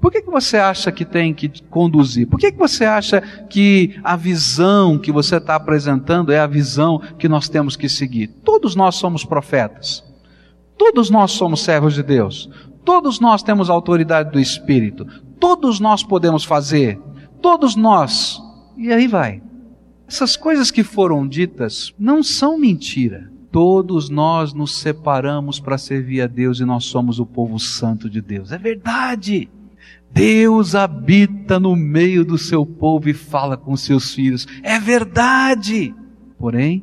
Por 0.00 0.10
que, 0.12 0.20
que 0.20 0.30
você 0.30 0.58
acha 0.58 0.92
que 0.92 1.04
tem 1.04 1.32
que 1.32 1.50
conduzir? 1.64 2.26
Por 2.26 2.38
que, 2.38 2.52
que 2.52 2.58
você 2.58 2.84
acha 2.84 3.22
que 3.48 3.98
a 4.04 4.16
visão 4.16 4.98
que 4.98 5.10
você 5.10 5.36
está 5.36 5.54
apresentando 5.54 6.30
é 6.30 6.38
a 6.38 6.46
visão 6.46 7.00
que 7.18 7.26
nós 7.26 7.48
temos 7.48 7.74
que 7.74 7.88
seguir? 7.88 8.26
Todos 8.44 8.76
nós 8.76 8.96
somos 8.96 9.24
profetas. 9.24 10.04
Todos 10.76 11.08
nós 11.08 11.32
somos 11.32 11.62
servos 11.62 11.94
de 11.94 12.02
Deus. 12.02 12.50
Todos 12.84 13.18
nós 13.18 13.42
temos 13.42 13.70
autoridade 13.70 14.30
do 14.30 14.38
Espírito. 14.38 15.06
Todos 15.40 15.80
nós 15.80 16.02
podemos 16.02 16.44
fazer 16.44 17.00
todos 17.44 17.76
nós. 17.76 18.40
E 18.74 18.90
aí 18.90 19.06
vai. 19.06 19.42
Essas 20.08 20.34
coisas 20.34 20.70
que 20.70 20.82
foram 20.82 21.28
ditas 21.28 21.92
não 21.98 22.22
são 22.22 22.58
mentira. 22.58 23.30
Todos 23.52 24.08
nós 24.08 24.54
nos 24.54 24.78
separamos 24.78 25.60
para 25.60 25.76
servir 25.76 26.22
a 26.22 26.26
Deus 26.26 26.58
e 26.58 26.64
nós 26.64 26.86
somos 26.86 27.18
o 27.18 27.26
povo 27.26 27.58
santo 27.58 28.08
de 28.08 28.22
Deus. 28.22 28.50
É 28.50 28.56
verdade. 28.56 29.50
Deus 30.10 30.74
habita 30.74 31.60
no 31.60 31.76
meio 31.76 32.24
do 32.24 32.38
seu 32.38 32.64
povo 32.64 33.10
e 33.10 33.12
fala 33.12 33.58
com 33.58 33.76
seus 33.76 34.14
filhos. 34.14 34.46
É 34.62 34.80
verdade. 34.80 35.94
Porém, 36.38 36.82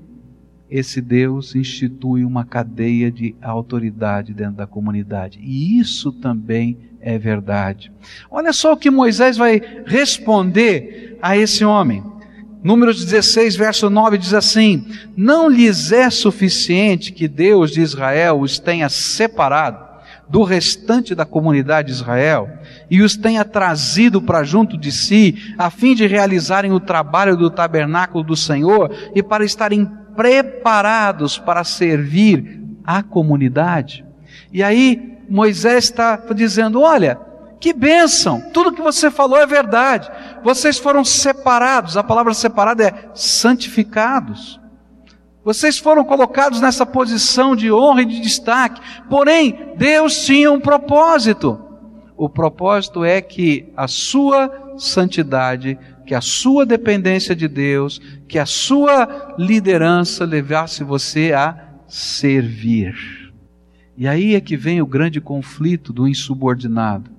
esse 0.72 1.02
Deus 1.02 1.54
institui 1.54 2.24
uma 2.24 2.46
cadeia 2.46 3.12
de 3.12 3.36
autoridade 3.42 4.34
dentro 4.34 4.54
da 4.54 4.66
comunidade. 4.66 5.38
E 5.44 5.78
isso 5.78 6.14
também 6.14 6.78
é 7.02 7.20
verdade. 7.20 7.92
Olha 8.32 8.54
só 8.54 8.72
o 8.72 8.78
que 8.78 8.90
Moisés 8.90 9.36
vai 9.36 9.62
responder 9.86 11.18
a 11.22 11.36
esse 11.36 11.66
homem. 11.66 12.02
Números 12.64 13.04
16, 13.04 13.58
verso 13.58 13.90
9 13.90 14.18
diz 14.18 14.34
assim: 14.34 14.88
Não 15.18 15.50
lhes 15.50 15.92
é 15.92 16.10
suficiente 16.10 17.12
que 17.12 17.28
Deus 17.28 17.72
de 17.72 17.82
Israel 17.82 18.40
os 18.40 18.58
tenha 18.58 18.88
separado 18.88 19.92
do 20.30 20.44
restante 20.44 21.14
da 21.14 21.26
comunidade 21.26 21.88
de 21.88 21.94
Israel 21.96 22.50
e 22.90 23.02
os 23.02 23.18
tenha 23.18 23.44
trazido 23.44 24.22
para 24.22 24.46
junto 24.46 24.78
de 24.78 24.90
si, 24.90 25.54
a 25.58 25.70
fim 25.70 25.94
de 25.94 26.08
realizarem 26.08 26.72
o 26.72 26.80
trabalho 26.80 27.36
do 27.36 27.50
tabernáculo 27.50 28.24
do 28.24 28.38
Senhor 28.38 28.96
e 29.14 29.22
para 29.22 29.44
estarem 29.44 29.92
preparados 30.16 31.38
para 31.38 31.64
servir 31.64 32.62
a 32.84 33.04
comunidade. 33.04 34.06
E 34.52 34.64
aí 34.64 35.20
Moisés 35.30 35.86
está 35.86 36.16
dizendo: 36.36 36.82
olha, 36.82 37.20
que 37.60 37.74
bênção, 37.74 38.42
tudo 38.54 38.72
que 38.72 38.82
você 38.82 39.12
falou 39.12 39.38
é 39.38 39.46
verdade. 39.46 40.10
Vocês 40.44 40.78
foram 40.78 41.06
separados, 41.06 41.96
a 41.96 42.04
palavra 42.04 42.34
separada 42.34 42.84
é 42.84 43.10
santificados. 43.14 44.60
Vocês 45.44 45.80
foram 45.80 46.04
colocados 46.04 46.62
nessa 46.62 46.86
posição 46.86 47.56
de 47.56 47.72
honra 47.72 48.04
e 48.04 48.06
de 48.06 48.20
destaque. 48.20 48.80
Porém, 49.10 49.74
Deus 49.76 50.24
tinha 50.26 50.52
um 50.52 50.60
propósito. 50.60 51.60
O 52.16 52.30
propósito 52.30 53.04
é 53.04 53.20
que 53.22 53.72
a 53.76 53.88
sua 53.88 54.76
santidade 54.78 55.80
que 56.12 56.16
a 56.16 56.20
sua 56.20 56.66
dependência 56.66 57.34
de 57.34 57.48
Deus, 57.48 58.02
que 58.32 58.40
a 58.40 58.46
sua 58.46 59.36
liderança 59.38 60.24
levasse 60.24 60.86
você 60.86 61.34
a 61.34 61.68
servir. 61.86 62.96
E 63.98 64.08
aí 64.08 64.36
é 64.36 64.40
que 64.40 64.56
vem 64.56 64.82
o 64.82 64.86
grande 64.86 65.20
conflito 65.20 65.92
do 65.92 66.08
insubordinado. 66.08 67.12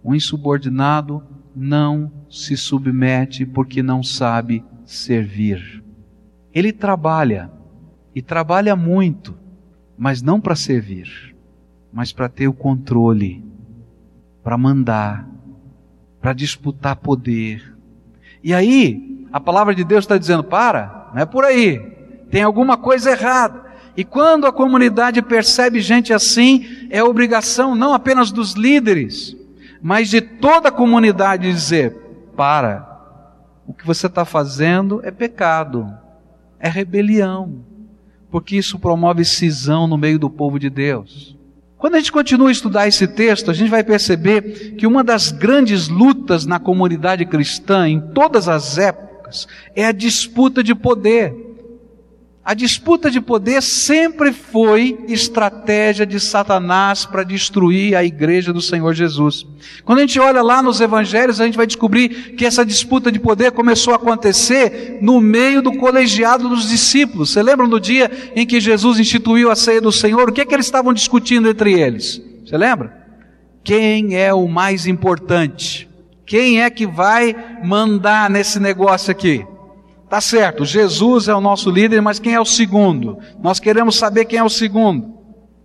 O 0.00 0.14
insubordinado 0.14 1.24
não 1.56 2.08
se 2.30 2.56
submete 2.56 3.44
porque 3.44 3.82
não 3.82 4.00
sabe 4.00 4.64
servir. 4.84 5.82
Ele 6.54 6.72
trabalha, 6.72 7.50
e 8.14 8.22
trabalha 8.22 8.76
muito, 8.76 9.34
mas 9.98 10.22
não 10.22 10.40
para 10.40 10.54
servir, 10.54 11.34
mas 11.92 12.12
para 12.12 12.28
ter 12.28 12.46
o 12.46 12.54
controle, 12.54 13.44
para 14.40 14.56
mandar, 14.56 15.28
para 16.20 16.32
disputar 16.32 16.94
poder, 16.94 17.72
e 18.44 18.54
aí, 18.54 19.11
a 19.32 19.40
palavra 19.40 19.74
de 19.74 19.82
Deus 19.82 20.04
está 20.04 20.18
dizendo: 20.18 20.44
para, 20.44 21.10
não 21.14 21.22
é 21.22 21.26
por 21.26 21.44
aí, 21.44 21.78
tem 22.30 22.42
alguma 22.42 22.76
coisa 22.76 23.10
errada. 23.10 23.72
E 23.96 24.04
quando 24.04 24.46
a 24.46 24.52
comunidade 24.52 25.20
percebe 25.20 25.80
gente 25.80 26.12
assim, 26.12 26.86
é 26.90 27.02
obrigação 27.02 27.74
não 27.74 27.92
apenas 27.92 28.30
dos 28.30 28.52
líderes, 28.54 29.36
mas 29.82 30.08
de 30.08 30.20
toda 30.20 30.68
a 30.68 30.72
comunidade 30.72 31.50
dizer: 31.50 31.94
para, 32.36 32.88
o 33.66 33.72
que 33.72 33.86
você 33.86 34.06
está 34.06 34.24
fazendo 34.24 35.00
é 35.04 35.10
pecado, 35.10 35.86
é 36.58 36.68
rebelião, 36.68 37.64
porque 38.30 38.56
isso 38.56 38.78
promove 38.78 39.24
cisão 39.24 39.86
no 39.86 39.98
meio 39.98 40.18
do 40.18 40.30
povo 40.30 40.58
de 40.58 40.70
Deus. 40.70 41.36
Quando 41.76 41.96
a 41.96 41.98
gente 41.98 42.12
continua 42.12 42.48
a 42.48 42.52
estudar 42.52 42.86
esse 42.86 43.08
texto, 43.08 43.50
a 43.50 43.54
gente 43.54 43.68
vai 43.68 43.82
perceber 43.82 44.76
que 44.76 44.86
uma 44.86 45.02
das 45.02 45.32
grandes 45.32 45.88
lutas 45.88 46.46
na 46.46 46.60
comunidade 46.60 47.26
cristã, 47.26 47.88
em 47.88 48.00
todas 48.00 48.48
as 48.48 48.78
épocas, 48.78 49.11
é 49.74 49.84
a 49.84 49.92
disputa 49.92 50.62
de 50.62 50.74
poder. 50.74 51.34
A 52.44 52.54
disputa 52.54 53.08
de 53.08 53.20
poder 53.20 53.62
sempre 53.62 54.32
foi 54.32 54.98
estratégia 55.06 56.04
de 56.04 56.18
Satanás 56.18 57.06
para 57.06 57.22
destruir 57.22 57.94
a 57.94 58.02
igreja 58.02 58.52
do 58.52 58.60
Senhor 58.60 58.92
Jesus. 58.94 59.46
Quando 59.84 59.98
a 59.98 60.00
gente 60.00 60.18
olha 60.18 60.42
lá 60.42 60.60
nos 60.60 60.80
evangelhos, 60.80 61.40
a 61.40 61.44
gente 61.44 61.56
vai 61.56 61.68
descobrir 61.68 62.34
que 62.34 62.44
essa 62.44 62.66
disputa 62.66 63.12
de 63.12 63.20
poder 63.20 63.52
começou 63.52 63.92
a 63.92 63.96
acontecer 63.96 64.98
no 65.00 65.20
meio 65.20 65.62
do 65.62 65.76
colegiado 65.76 66.48
dos 66.48 66.68
discípulos. 66.68 67.30
Você 67.30 67.40
lembra 67.40 67.68
no 67.68 67.78
dia 67.78 68.10
em 68.34 68.44
que 68.44 68.58
Jesus 68.58 68.98
instituiu 68.98 69.48
a 69.48 69.54
ceia 69.54 69.80
do 69.80 69.92
Senhor? 69.92 70.28
O 70.28 70.32
que 70.32 70.40
é 70.40 70.44
que 70.44 70.52
eles 70.52 70.66
estavam 70.66 70.92
discutindo 70.92 71.48
entre 71.48 71.80
eles? 71.80 72.20
Você 72.44 72.58
lembra? 72.58 72.92
Quem 73.62 74.16
é 74.16 74.34
o 74.34 74.48
mais 74.48 74.88
importante? 74.88 75.88
Quem 76.26 76.62
é 76.62 76.70
que 76.70 76.86
vai 76.86 77.34
mandar 77.64 78.30
nesse 78.30 78.58
negócio 78.60 79.10
aqui? 79.10 79.46
Tá 80.08 80.20
certo, 80.20 80.64
Jesus 80.64 81.26
é 81.28 81.34
o 81.34 81.40
nosso 81.40 81.70
líder, 81.70 82.02
mas 82.02 82.18
quem 82.18 82.34
é 82.34 82.40
o 82.40 82.44
segundo? 82.44 83.18
Nós 83.42 83.58
queremos 83.58 83.96
saber 83.96 84.26
quem 84.26 84.38
é 84.38 84.44
o 84.44 84.48
segundo. 84.50 85.21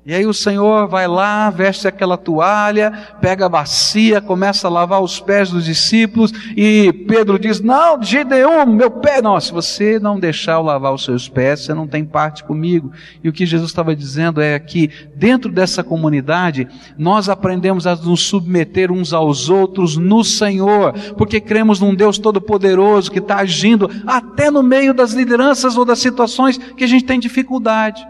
E 0.08 0.14
aí 0.14 0.26
o 0.26 0.34
Senhor 0.34 0.88
vai 0.88 1.06
lá, 1.06 1.50
veste 1.50 1.86
aquela 1.86 2.16
toalha, 2.16 2.94
pega 3.20 3.46
a 3.46 3.50
bacia, 3.50 4.22
começa 4.22 4.66
a 4.66 4.72
lavar 4.72 5.04
os 5.04 5.20
pés 5.20 5.50
dos 5.52 5.66
discípulos, 5.66 6.32
e 6.56 6.94
Pedro 7.06 7.38
diz: 7.38 7.60
Não, 7.60 8.00
de 8.00 8.24
nenhum, 8.24 8.66
meu 8.68 8.90
pé. 8.90 9.22
Não, 9.22 9.38
se 9.38 9.52
você 9.52 10.00
não 10.00 10.18
deixar 10.18 10.54
eu 10.54 10.62
lavar 10.62 10.94
os 10.94 11.04
seus 11.04 11.28
pés, 11.28 11.60
você 11.60 11.74
não 11.74 11.86
tem 11.86 12.06
parte 12.06 12.46
comigo. 12.46 12.90
E 13.22 13.28
o 13.28 13.34
que 13.34 13.46
Jesus 13.46 13.70
estava 13.70 13.94
dizendo 13.94 14.40
é 14.40 14.58
que, 14.58 14.90
dentro 15.14 15.52
dessa 15.52 15.84
comunidade, 15.84 16.70
nós 16.98 17.28
aprendemos 17.28 17.86
a 17.86 17.94
nos 17.94 18.22
submeter 18.22 18.90
uns 18.90 19.12
aos 19.12 19.50
outros 19.50 19.98
no 19.98 20.24
Senhor, 20.24 20.94
porque 21.18 21.42
cremos 21.42 21.82
num 21.82 21.94
Deus 21.94 22.18
Todo-Poderoso 22.18 23.12
que 23.12 23.20
está 23.20 23.40
agindo 23.40 23.92
até 24.08 24.50
no 24.50 24.64
meio 24.64 24.94
das 24.94 25.12
lideranças 25.12 25.76
ou 25.76 25.84
das 25.84 26.00
situações 26.00 26.58
que 26.58 26.86
a 26.86 26.88
gente 26.88 27.04
tem 27.04 27.20
dificuldade. 27.20 28.08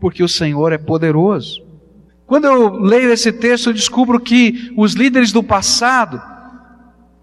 Porque 0.00 0.22
o 0.22 0.28
Senhor 0.28 0.72
é 0.72 0.78
poderoso. 0.78 1.66
Quando 2.26 2.44
eu 2.44 2.74
leio 2.74 3.12
esse 3.12 3.32
texto, 3.32 3.68
eu 3.70 3.72
descubro 3.72 4.20
que 4.20 4.72
os 4.76 4.92
líderes 4.92 5.32
do 5.32 5.42
passado 5.42 6.20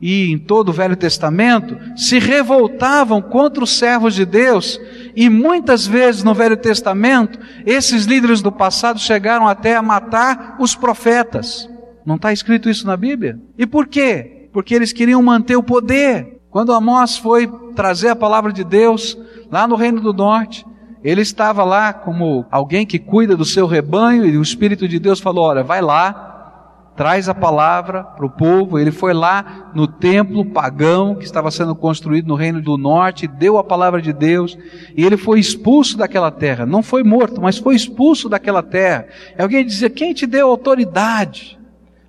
e 0.01 0.31
em 0.31 0.37
todo 0.37 0.69
o 0.69 0.73
Velho 0.73 0.95
Testamento 0.95 1.77
se 1.95 2.19
revoltavam 2.19 3.21
contra 3.21 3.63
os 3.63 3.77
servos 3.77 4.13
de 4.13 4.25
Deus, 4.25 4.79
e 5.15 5.29
muitas 5.29 5.87
vezes 5.87 6.23
no 6.23 6.33
Velho 6.33 6.57
Testamento, 6.57 7.39
esses 7.65 8.05
líderes 8.05 8.41
do 8.41 8.51
passado 8.51 8.99
chegaram 8.99 9.47
até 9.47 9.75
a 9.75 9.81
matar 9.81 10.57
os 10.59 10.75
profetas. 10.75 11.69
Não 12.05 12.15
está 12.15 12.31
escrito 12.31 12.69
isso 12.69 12.85
na 12.85 12.97
Bíblia? 12.97 13.39
E 13.57 13.65
por 13.65 13.87
quê? 13.87 14.49
Porque 14.51 14.75
eles 14.75 14.93
queriam 14.93 15.21
manter 15.21 15.55
o 15.55 15.63
poder. 15.63 16.39
Quando 16.49 16.73
Amós 16.73 17.17
foi 17.17 17.47
trazer 17.75 18.09
a 18.09 18.15
palavra 18.15 18.53
de 18.53 18.63
Deus 18.63 19.17
lá 19.51 19.67
no 19.67 19.75
Reino 19.75 20.01
do 20.01 20.13
Norte, 20.13 20.65
ele 21.05 21.21
estava 21.21 21.63
lá 21.63 21.93
como 21.93 22.47
alguém 22.49 22.83
que 22.83 22.97
cuida 22.97 23.37
do 23.37 23.45
seu 23.45 23.67
rebanho 23.67 24.25
e 24.25 24.39
o 24.39 24.41
Espírito 24.41 24.87
de 24.87 24.97
Deus 24.97 25.19
falou: 25.19 25.45
Olha, 25.45 25.63
vai 25.63 25.79
lá, 25.79 26.89
traz 26.95 27.29
a 27.29 27.35
palavra 27.35 28.03
para 28.03 28.25
o 28.25 28.29
povo. 28.29 28.79
Ele 28.79 28.89
foi 28.89 29.13
lá 29.13 29.69
no 29.75 29.87
templo 29.87 30.43
pagão 30.43 31.13
que 31.13 31.23
estava 31.23 31.51
sendo 31.51 31.75
construído 31.75 32.25
no 32.25 32.33
Reino 32.33 32.59
do 32.59 32.75
Norte, 32.75 33.27
deu 33.27 33.59
a 33.59 33.63
palavra 33.63 34.01
de 34.01 34.11
Deus 34.11 34.57
e 34.97 35.05
ele 35.05 35.15
foi 35.15 35.39
expulso 35.39 35.95
daquela 35.95 36.31
terra. 36.31 36.65
Não 36.65 36.81
foi 36.81 37.03
morto, 37.03 37.39
mas 37.39 37.59
foi 37.59 37.75
expulso 37.75 38.27
daquela 38.27 38.63
terra. 38.63 39.05
E 39.37 39.41
alguém 39.43 39.63
dizia: 39.63 39.91
Quem 39.91 40.11
te 40.11 40.25
deu 40.25 40.49
autoridade? 40.49 41.59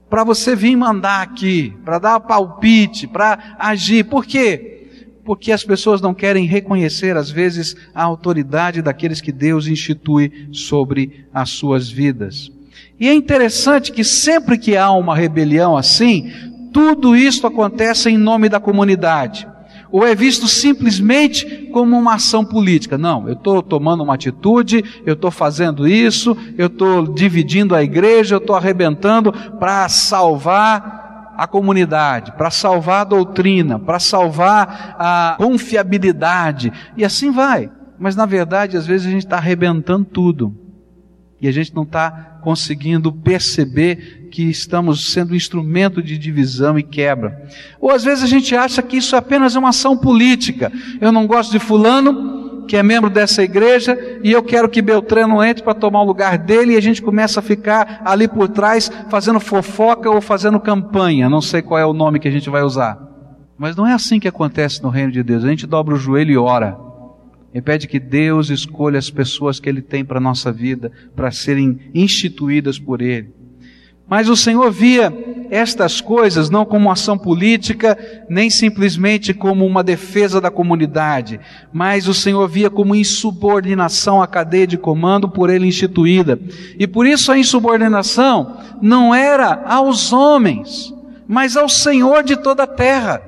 Para 0.08 0.24
você 0.24 0.56
vir 0.56 0.74
mandar 0.74 1.20
aqui, 1.20 1.76
para 1.84 1.98
dar 1.98 2.20
palpite, 2.20 3.06
para 3.06 3.56
agir. 3.58 4.04
Por 4.04 4.24
quê? 4.24 4.75
Porque 5.26 5.50
as 5.50 5.64
pessoas 5.64 6.00
não 6.00 6.14
querem 6.14 6.46
reconhecer, 6.46 7.16
às 7.16 7.30
vezes, 7.30 7.76
a 7.92 8.04
autoridade 8.04 8.80
daqueles 8.80 9.20
que 9.20 9.32
Deus 9.32 9.66
institui 9.66 10.48
sobre 10.52 11.26
as 11.34 11.50
suas 11.50 11.90
vidas. 11.90 12.50
E 12.98 13.08
é 13.08 13.12
interessante 13.12 13.90
que 13.90 14.04
sempre 14.04 14.56
que 14.56 14.76
há 14.76 14.90
uma 14.92 15.16
rebelião 15.16 15.76
assim, 15.76 16.30
tudo 16.72 17.16
isso 17.16 17.46
acontece 17.46 18.08
em 18.08 18.16
nome 18.16 18.48
da 18.48 18.60
comunidade. 18.60 19.48
Ou 19.90 20.06
é 20.06 20.14
visto 20.14 20.46
simplesmente 20.46 21.68
como 21.72 21.98
uma 21.98 22.14
ação 22.14 22.44
política. 22.44 22.96
Não, 22.96 23.26
eu 23.26 23.34
estou 23.34 23.62
tomando 23.62 24.02
uma 24.02 24.14
atitude, 24.14 24.84
eu 25.04 25.14
estou 25.14 25.30
fazendo 25.30 25.88
isso, 25.88 26.36
eu 26.56 26.66
estou 26.66 27.14
dividindo 27.14 27.74
a 27.74 27.82
igreja, 27.82 28.34
eu 28.34 28.38
estou 28.38 28.56
arrebentando 28.56 29.32
para 29.58 29.88
salvar 29.88 31.05
a 31.36 31.46
comunidade, 31.46 32.32
para 32.32 32.50
salvar 32.50 33.02
a 33.02 33.04
doutrina, 33.04 33.78
para 33.78 33.98
salvar 33.98 34.96
a 34.98 35.34
confiabilidade, 35.38 36.72
e 36.96 37.04
assim 37.04 37.30
vai. 37.30 37.70
Mas 37.98 38.16
na 38.16 38.26
verdade, 38.26 38.76
às 38.76 38.86
vezes 38.86 39.06
a 39.06 39.10
gente 39.10 39.24
está 39.24 39.36
arrebentando 39.36 40.04
tudo. 40.04 40.54
E 41.40 41.46
a 41.46 41.52
gente 41.52 41.74
não 41.74 41.82
está 41.82 42.38
conseguindo 42.42 43.12
perceber 43.12 44.28
que 44.30 44.44
estamos 44.44 45.12
sendo 45.12 45.34
instrumento 45.34 46.02
de 46.02 46.16
divisão 46.16 46.78
e 46.78 46.82
quebra. 46.82 47.46
Ou 47.80 47.90
às 47.90 48.04
vezes 48.04 48.24
a 48.24 48.26
gente 48.26 48.54
acha 48.54 48.82
que 48.82 48.96
isso 48.96 49.14
é 49.14 49.18
apenas 49.18 49.54
uma 49.54 49.68
ação 49.68 49.96
política. 49.96 50.72
Eu 51.00 51.12
não 51.12 51.26
gosto 51.26 51.52
de 51.52 51.58
fulano, 51.58 52.45
que 52.66 52.76
é 52.76 52.82
membro 52.82 53.08
dessa 53.08 53.42
igreja, 53.42 53.98
e 54.22 54.32
eu 54.32 54.42
quero 54.42 54.68
que 54.68 54.82
Beltrano 54.82 55.42
entre 55.42 55.62
para 55.62 55.74
tomar 55.74 56.02
o 56.02 56.06
lugar 56.06 56.36
dele, 56.38 56.74
e 56.74 56.76
a 56.76 56.82
gente 56.82 57.00
começa 57.00 57.40
a 57.40 57.42
ficar 57.42 58.02
ali 58.04 58.28
por 58.28 58.48
trás 58.48 58.90
fazendo 59.08 59.40
fofoca 59.40 60.10
ou 60.10 60.20
fazendo 60.20 60.60
campanha. 60.60 61.28
Não 61.28 61.40
sei 61.40 61.62
qual 61.62 61.78
é 61.78 61.86
o 61.86 61.92
nome 61.92 62.18
que 62.18 62.28
a 62.28 62.32
gente 62.32 62.50
vai 62.50 62.62
usar. 62.62 62.98
Mas 63.58 63.74
não 63.74 63.86
é 63.86 63.92
assim 63.92 64.20
que 64.20 64.28
acontece 64.28 64.82
no 64.82 64.90
reino 64.90 65.12
de 65.12 65.22
Deus. 65.22 65.44
A 65.44 65.48
gente 65.48 65.66
dobra 65.66 65.94
o 65.94 65.98
joelho 65.98 66.32
e 66.32 66.36
ora 66.36 66.86
e 67.56 67.62
pede 67.62 67.88
que 67.88 67.98
Deus 67.98 68.50
escolha 68.50 68.98
as 68.98 69.08
pessoas 69.08 69.58
que 69.58 69.66
Ele 69.66 69.80
tem 69.80 70.04
para 70.04 70.18
a 70.18 70.20
nossa 70.20 70.52
vida, 70.52 70.92
para 71.14 71.30
serem 71.30 71.80
instituídas 71.94 72.78
por 72.78 73.00
Ele. 73.00 73.32
Mas 74.08 74.28
o 74.28 74.36
Senhor 74.36 74.70
via 74.70 75.12
estas 75.50 76.00
coisas 76.00 76.48
não 76.48 76.64
como 76.64 76.90
ação 76.90 77.18
política, 77.18 77.98
nem 78.28 78.48
simplesmente 78.48 79.34
como 79.34 79.66
uma 79.66 79.82
defesa 79.82 80.40
da 80.40 80.50
comunidade, 80.50 81.40
mas 81.72 82.06
o 82.06 82.14
Senhor 82.14 82.46
via 82.48 82.70
como 82.70 82.94
insubordinação 82.94 84.22
à 84.22 84.26
cadeia 84.26 84.66
de 84.66 84.78
comando 84.78 85.28
por 85.28 85.50
ele 85.50 85.66
instituída. 85.66 86.38
E 86.78 86.86
por 86.86 87.06
isso 87.06 87.32
a 87.32 87.38
insubordinação 87.38 88.58
não 88.80 89.14
era 89.14 89.64
aos 89.66 90.12
homens, 90.12 90.94
mas 91.26 91.56
ao 91.56 91.68
Senhor 91.68 92.22
de 92.22 92.36
toda 92.36 92.62
a 92.62 92.68
terra. 92.68 93.22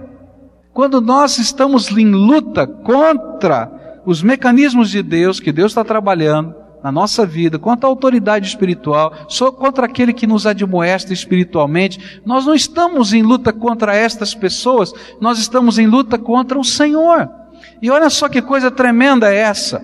Quando 0.73 1.01
nós 1.01 1.39
estamos 1.39 1.91
em 1.91 2.07
luta 2.07 2.67
contra 2.67 4.01
os 4.07 4.23
mecanismos 4.23 4.91
de 4.91 5.03
Deus, 5.03 5.41
que 5.41 5.51
Deus 5.51 5.73
está 5.73 5.85
trabalhando 5.85 6.68
na 6.83 6.93
nossa 6.93 7.27
vida, 7.27 7.59
contra 7.59 7.87
a 7.87 7.91
autoridade 7.91 8.47
espiritual, 8.47 9.13
só 9.29 9.51
contra 9.51 9.87
aquele 9.87 10.13
que 10.13 10.27
nos 10.27 10.47
admoesta 10.47 11.13
espiritualmente, 11.13 12.21
nós 12.25 12.47
não 12.47 12.55
estamos 12.55 13.13
em 13.13 13.23
luta 13.23 13.53
contra 13.53 13.95
estas 13.95 14.35
pessoas, 14.35 14.93
nós 15.21 15.39
estamos 15.39 15.79
em 15.79 15.87
luta 15.87 16.19
contra 16.19 16.59
o 16.59 16.65
Senhor. 16.65 17.29
E 17.83 17.91
olha 17.91 18.11
só 18.11 18.29
que 18.29 18.43
coisa 18.43 18.71
tremenda 18.71 19.33
é 19.33 19.39
essa, 19.39 19.81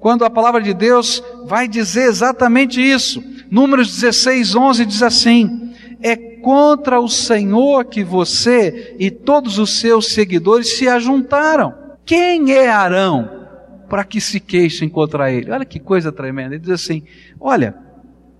quando 0.00 0.24
a 0.24 0.30
palavra 0.30 0.60
de 0.60 0.74
Deus 0.74 1.22
vai 1.46 1.66
dizer 1.66 2.04
exatamente 2.08 2.80
isso. 2.80 3.22
Números 3.50 3.88
16, 3.94 4.54
11 4.54 4.84
diz 4.84 5.02
assim: 5.02 5.72
É 6.02 6.16
contra 6.16 7.00
o 7.00 7.08
Senhor 7.08 7.84
que 7.86 8.04
você 8.04 8.96
e 8.98 9.10
todos 9.10 9.58
os 9.58 9.80
seus 9.80 10.12
seguidores 10.12 10.76
se 10.76 10.88
ajuntaram. 10.88 11.74
Quem 12.04 12.52
é 12.52 12.68
Arão? 12.68 13.43
Para 13.88 14.04
que 14.04 14.20
se 14.20 14.40
queixem 14.40 14.88
contra 14.88 15.30
ele. 15.30 15.50
Olha 15.50 15.64
que 15.64 15.78
coisa 15.78 16.10
tremenda. 16.10 16.54
Ele 16.54 16.62
diz 16.62 16.70
assim: 16.70 17.02
Olha, 17.40 17.74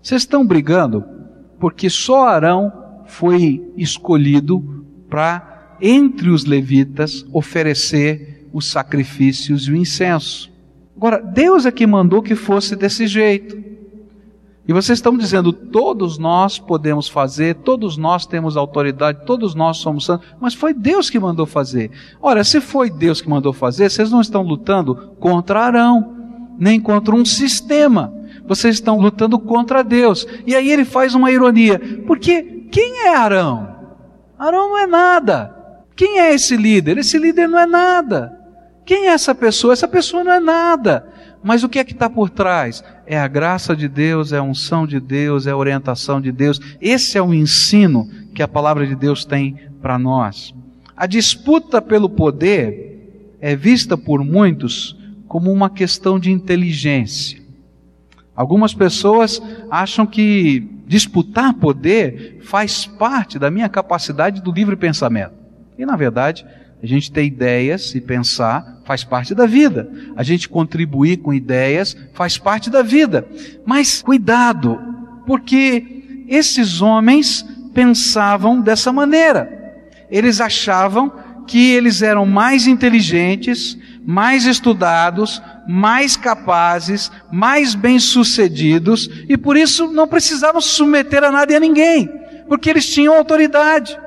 vocês 0.02 0.22
estão 0.22 0.46
brigando 0.46 1.04
porque 1.59 1.88
só 1.88 2.26
Arão 2.26 2.72
foi 3.07 3.72
escolhido 3.76 4.85
para, 5.09 5.76
entre 5.80 6.28
os 6.28 6.44
levitas, 6.44 7.24
oferecer 7.33 8.48
os 8.52 8.66
sacrifícios 8.70 9.66
e 9.66 9.72
o 9.72 9.76
incenso. 9.76 10.52
Agora, 10.96 11.20
Deus 11.20 11.66
é 11.66 11.72
que 11.72 11.87
mandou 11.87 12.22
que 12.22 12.35
fosse 12.35 12.76
desse 12.76 13.07
jeito. 13.07 13.73
E 14.66 14.72
vocês 14.72 14.98
estão 14.98 15.16
dizendo, 15.16 15.53
todos 15.53 16.16
nós 16.16 16.59
podemos 16.59 17.07
fazer, 17.07 17.57
todos 17.57 17.98
nós 17.98 18.24
temos 18.24 18.57
autoridade, 18.57 19.27
todos 19.27 19.55
nós 19.55 19.77
somos 19.77 20.07
santos, 20.07 20.27
mas 20.40 20.55
foi 20.55 20.72
Deus 20.72 21.11
que 21.11 21.18
mandou 21.18 21.44
fazer. 21.44 21.90
Ora, 22.20 22.42
se 22.42 22.62
foi 22.62 22.88
Deus 22.88 23.20
que 23.20 23.29
mandou 23.29 23.53
fazer, 23.53 23.90
vocês 23.90 24.11
não 24.11 24.22
estão 24.22 24.42
lutando 24.42 25.14
contra 25.20 25.61
Arão, 25.61 26.16
nem 26.59 26.81
contra 26.81 27.14
um 27.14 27.27
sistema. 27.27 28.12
Vocês 28.46 28.77
estão 28.77 28.98
lutando 28.98 29.38
contra 29.38 29.85
Deus. 29.85 30.27
E 30.46 30.55
aí 30.55 30.70
ele 30.70 30.85
faz 30.85 31.14
uma 31.14 31.31
ironia, 31.31 31.79
porque 32.07 32.42
quem 32.70 33.07
é 33.07 33.16
Arão? 33.16 33.68
Arão 34.38 34.70
não 34.70 34.79
é 34.79 34.87
nada. 34.87 35.55
Quem 35.94 36.20
é 36.20 36.35
esse 36.35 36.57
líder? 36.57 36.96
Esse 36.96 37.18
líder 37.18 37.48
não 37.48 37.59
é 37.59 37.66
nada. 37.66 38.38
Quem 38.85 39.09
é 39.09 39.12
essa 39.12 39.35
pessoa? 39.35 39.72
Essa 39.72 39.88
pessoa 39.88 40.24
não 40.24 40.33
é 40.33 40.40
nada. 40.40 41.07
Mas 41.44 41.62
o 41.62 41.68
que 41.68 41.78
é 41.78 41.85
que 41.85 41.92
está 41.92 42.09
por 42.09 42.30
trás? 42.30 42.83
É 43.07 43.18
a 43.18 43.28
graça 43.28 43.76
de 43.76 43.87
Deus, 43.87 44.33
é 44.33 44.38
a 44.38 44.42
unção 44.42 44.87
de 44.87 44.98
Deus, 44.98 45.46
é 45.46 45.50
a 45.50 45.57
orientação 45.57 46.18
de 46.18 46.33
Deus. 46.33 46.59
Esse 46.80 47.18
é 47.18 47.22
o 47.22 47.35
ensino 47.35 48.09
que 48.35 48.42
a 48.42 48.48
palavra 48.48 48.87
de 48.87 48.96
Deus 48.96 49.26
tem 49.26 49.59
para 49.83 49.98
nós. 49.98 50.54
A 50.96 51.07
disputa 51.07 51.83
pelo 51.83 52.09
poder 52.09 53.37
é 53.42 53.54
vista 53.54 53.94
por 53.94 54.24
muitos 54.24 54.96
como 55.28 55.52
uma 55.52 55.68
questão 55.68 56.18
de 56.18 56.33
inteligência. 56.33 57.42
Algumas 58.35 58.72
pessoas 58.72 59.42
acham 59.70 60.07
que 60.07 60.66
disputar 60.87 61.52
poder 61.52 62.38
faz 62.42 62.87
parte 62.87 63.38
da 63.38 63.50
minha 63.50 63.68
capacidade 63.68 64.40
do 64.40 64.50
livre 64.50 64.76
pensamento. 64.76 65.35
E 65.78 65.85
na 65.85 65.94
verdade, 65.94 66.46
a 66.85 66.87
gente 66.87 67.11
ter 67.11 67.25
ideias 67.25 67.94
e 67.94 68.01
pensar 68.01 68.83
faz 68.85 69.03
parte 69.03 69.35
da 69.35 69.47
vida. 69.47 69.90
A 70.14 70.23
gente 70.23 70.51
contribuir 70.51 71.16
com 71.16 71.33
ideias 71.33 71.97
faz 72.12 72.37
parte 72.37 72.68
da 72.68 72.83
vida. 72.83 73.27
Mas 73.64 74.03
cuidado, 74.03 74.79
porque 75.27 76.27
esses 76.29 76.83
homens 76.83 77.42
pensavam 77.73 78.61
dessa 78.61 78.92
maneira. 78.92 79.51
Eles 80.11 80.42
achavam 80.42 81.11
que 81.47 81.73
eles 81.73 82.03
eram 82.03 82.27
mais 82.27 82.66
inteligentes, 82.66 83.79
mais 84.05 84.44
estudados, 84.44 85.42
mais 85.66 86.18
capazes, 86.18 87.11
mais 87.33 87.75
bem-sucedidos 87.75 89.09
e 89.27 89.38
por 89.38 89.57
isso 89.57 89.90
não 89.90 90.07
precisavam 90.07 90.61
se 90.61 90.68
submeter 90.68 91.25
a 91.25 91.33
nada 91.33 91.51
e 91.51 91.57
a 91.57 91.61
ninguém, 91.61 92.07
porque 92.47 92.68
eles 92.68 92.87
tinham 92.87 93.16
autoridade. 93.16 93.99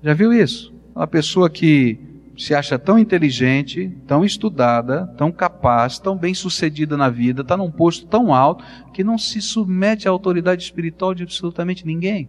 Já 0.00 0.14
viu 0.14 0.32
isso? 0.32 0.73
Uma 0.94 1.06
pessoa 1.06 1.50
que 1.50 1.98
se 2.36 2.54
acha 2.54 2.78
tão 2.78 2.98
inteligente, 2.98 3.96
tão 4.06 4.24
estudada, 4.24 5.06
tão 5.16 5.30
capaz, 5.30 5.98
tão 5.98 6.16
bem 6.16 6.34
sucedida 6.34 6.96
na 6.96 7.08
vida, 7.08 7.42
está 7.42 7.56
num 7.56 7.70
posto 7.70 8.06
tão 8.06 8.34
alto, 8.34 8.64
que 8.92 9.04
não 9.04 9.18
se 9.18 9.40
submete 9.40 10.08
à 10.08 10.10
autoridade 10.10 10.62
espiritual 10.62 11.14
de 11.14 11.22
absolutamente 11.22 11.86
ninguém. 11.86 12.28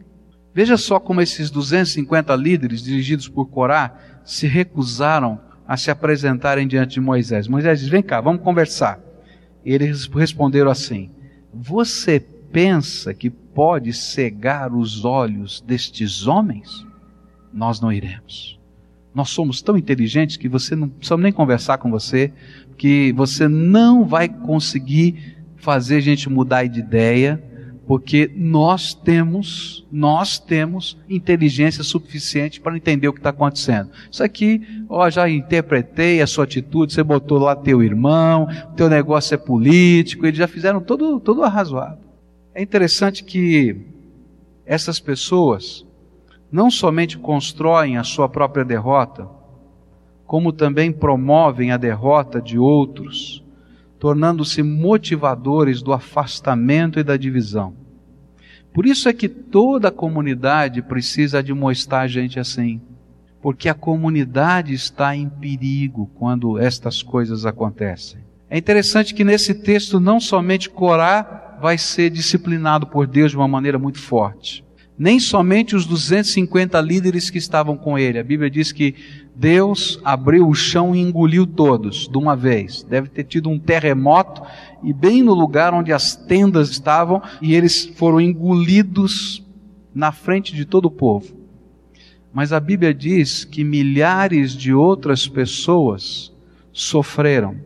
Veja 0.53 0.77
só 0.77 0.99
como 0.99 1.21
esses 1.21 1.51
250 1.51 2.35
líderes 2.35 2.81
dirigidos 2.81 3.27
por 3.27 3.47
Corá 3.47 3.93
se 4.23 4.47
recusaram 4.47 5.39
a 5.67 5.75
se 5.75 5.91
apresentarem 5.91 6.67
diante 6.67 6.93
de 6.93 7.01
Moisés. 7.01 7.47
Moisés 7.47 7.81
diz: 7.81 7.89
Vem 7.89 8.01
cá, 8.01 8.21
vamos 8.21 8.41
conversar. 8.41 8.99
E 9.65 9.73
eles 9.73 10.05
responderam 10.05 10.71
assim: 10.71 11.11
Você 11.53 12.19
pensa 12.19 13.13
que 13.13 13.29
pode 13.29 13.91
cegar 13.91 14.73
os 14.73 15.03
olhos 15.03 15.59
destes 15.59 16.25
homens? 16.25 16.85
Nós 17.51 17.81
não 17.81 17.91
iremos. 17.91 18.54
Nós 19.15 19.29
somos 19.29 19.61
tão 19.61 19.77
inteligentes 19.77 20.35
que 20.35 20.49
você 20.49 20.75
não 20.75 20.89
precisa 20.89 21.15
nem 21.15 21.31
conversar 21.31 21.77
com 21.77 21.89
você, 21.89 22.33
que 22.77 23.13
você 23.13 23.47
não 23.47 24.03
vai 24.03 24.27
conseguir 24.27 25.37
fazer 25.55 25.95
a 25.95 26.01
gente 26.01 26.29
mudar 26.29 26.67
de 26.67 26.81
ideia, 26.81 27.41
porque 27.87 28.29
nós 28.35 28.93
temos, 28.93 29.87
nós 29.89 30.37
temos 30.37 30.97
inteligência 31.07 31.81
suficiente 31.81 32.59
para 32.59 32.75
entender 32.75 33.07
o 33.07 33.13
que 33.13 33.19
está 33.19 33.29
acontecendo. 33.29 33.89
Isso 34.11 34.21
aqui, 34.21 34.61
ó, 34.89 35.09
já 35.09 35.29
interpretei 35.29 36.21
a 36.21 36.27
sua 36.27 36.43
atitude, 36.43 36.91
você 36.91 37.03
botou 37.03 37.37
lá 37.37 37.55
teu 37.55 37.81
irmão, 37.81 38.47
teu 38.75 38.89
negócio 38.89 39.33
é 39.33 39.37
político, 39.37 40.25
eles 40.25 40.37
já 40.37 40.47
fizeram 40.47 40.81
tudo, 40.81 41.21
tudo 41.21 41.43
arrazoado. 41.43 41.99
É 42.53 42.61
interessante 42.61 43.23
que 43.23 43.77
essas 44.65 44.99
pessoas 44.99 45.84
não 46.55 46.71
somente 46.71 47.17
constroem 47.17 47.97
a 47.97 48.03
sua 48.05 48.29
própria 48.29 48.63
derrota, 48.63 49.27
como 50.25 50.53
também 50.53 50.89
promovem 50.89 51.73
a 51.73 51.77
derrota 51.77 52.41
de 52.41 52.57
outros, 52.57 53.43
tornando-se 53.99 54.63
motivadores 54.63 55.81
do 55.81 55.91
afastamento 55.91 56.97
e 56.97 57.03
da 57.03 57.17
divisão. 57.17 57.73
Por 58.73 58.85
isso 58.85 59.09
é 59.09 59.13
que 59.13 59.27
toda 59.27 59.89
a 59.89 59.91
comunidade 59.91 60.81
precisa 60.81 61.39
admoestar 61.39 62.07
gente 62.07 62.39
assim, 62.39 62.79
porque 63.41 63.67
a 63.67 63.73
comunidade 63.73 64.73
está 64.73 65.13
em 65.13 65.27
perigo 65.27 66.09
quando 66.15 66.57
estas 66.57 67.03
coisas 67.03 67.45
acontecem. 67.45 68.21
É 68.49 68.57
interessante 68.57 69.13
que 69.13 69.25
nesse 69.25 69.53
texto 69.53 69.99
não 69.99 70.21
somente 70.21 70.69
Corá 70.69 71.57
vai 71.61 71.77
ser 71.77 72.09
disciplinado 72.09 72.87
por 72.87 73.07
Deus 73.07 73.31
de 73.31 73.37
uma 73.37 73.47
maneira 73.47 73.77
muito 73.77 73.99
forte. 73.99 74.64
Nem 74.97 75.19
somente 75.19 75.75
os 75.75 75.85
250 75.85 76.79
líderes 76.79 77.29
que 77.29 77.37
estavam 77.37 77.75
com 77.75 77.99
ele. 77.99 78.17
A 78.17 78.23
Bíblia 78.23 78.49
diz 78.49 78.71
que 78.71 78.95
Deus 79.35 79.99
abriu 80.03 80.47
o 80.47 80.55
chão 80.55 80.95
e 80.95 81.01
engoliu 81.01 81.45
todos 81.45 82.07
de 82.07 82.17
uma 82.17 82.35
vez. 82.35 82.83
Deve 82.83 83.09
ter 83.09 83.25
tido 83.25 83.49
um 83.49 83.59
terremoto 83.59 84.41
e 84.81 84.93
bem 84.93 85.21
no 85.21 85.33
lugar 85.33 85.73
onde 85.73 85.91
as 85.91 86.15
tendas 86.15 86.69
estavam 86.69 87.21
e 87.41 87.53
eles 87.53 87.85
foram 87.95 88.21
engolidos 88.21 89.43
na 89.93 90.13
frente 90.13 90.55
de 90.55 90.63
todo 90.63 90.85
o 90.85 90.91
povo. 90.91 91.35
Mas 92.33 92.53
a 92.53 92.59
Bíblia 92.59 92.93
diz 92.93 93.43
que 93.43 93.63
milhares 93.63 94.53
de 94.53 94.73
outras 94.73 95.27
pessoas 95.27 96.33
sofreram 96.71 97.57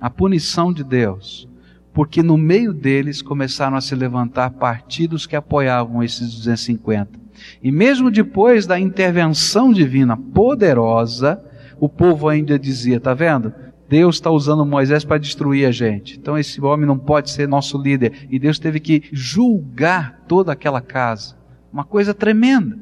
a 0.00 0.10
punição 0.10 0.72
de 0.72 0.84
Deus 0.84 1.47
porque 1.92 2.22
no 2.22 2.36
meio 2.36 2.72
deles 2.72 3.22
começaram 3.22 3.76
a 3.76 3.80
se 3.80 3.94
levantar 3.94 4.50
partidos 4.50 5.26
que 5.26 5.36
apoiavam 5.36 6.02
esses 6.02 6.34
250. 6.34 7.18
E 7.62 7.70
mesmo 7.70 8.10
depois 8.10 8.66
da 8.66 8.78
intervenção 8.78 9.72
divina 9.72 10.16
poderosa, 10.16 11.42
o 11.78 11.88
povo 11.88 12.28
ainda 12.28 12.58
dizia: 12.58 13.00
tá 13.00 13.14
vendo? 13.14 13.52
Deus 13.88 14.16
está 14.16 14.30
usando 14.30 14.66
Moisés 14.66 15.04
para 15.04 15.18
destruir 15.18 15.66
a 15.66 15.72
gente. 15.72 16.18
Então 16.18 16.36
esse 16.36 16.60
homem 16.60 16.86
não 16.86 16.98
pode 16.98 17.30
ser 17.30 17.48
nosso 17.48 17.80
líder. 17.80 18.26
E 18.30 18.38
Deus 18.38 18.58
teve 18.58 18.80
que 18.80 19.04
julgar 19.12 20.24
toda 20.28 20.52
aquela 20.52 20.82
casa. 20.82 21.36
Uma 21.72 21.84
coisa 21.84 22.12
tremenda. 22.12 22.78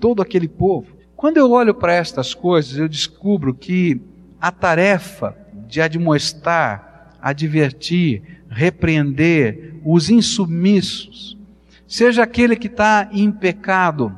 Todo 0.00 0.22
aquele 0.22 0.48
povo. 0.48 0.96
Quando 1.14 1.36
eu 1.36 1.50
olho 1.52 1.74
para 1.74 1.92
estas 1.92 2.34
coisas, 2.34 2.78
eu 2.78 2.88
descubro 2.88 3.54
que 3.54 4.00
a 4.40 4.50
tarefa 4.50 5.36
de 5.68 5.80
admoestar, 5.80 6.91
advertir, 7.22 8.22
repreender 8.50 9.74
os 9.84 10.10
insubmissos, 10.10 11.38
seja 11.86 12.22
aquele 12.24 12.56
que 12.56 12.66
está 12.66 13.08
em 13.12 13.30
pecado, 13.30 14.12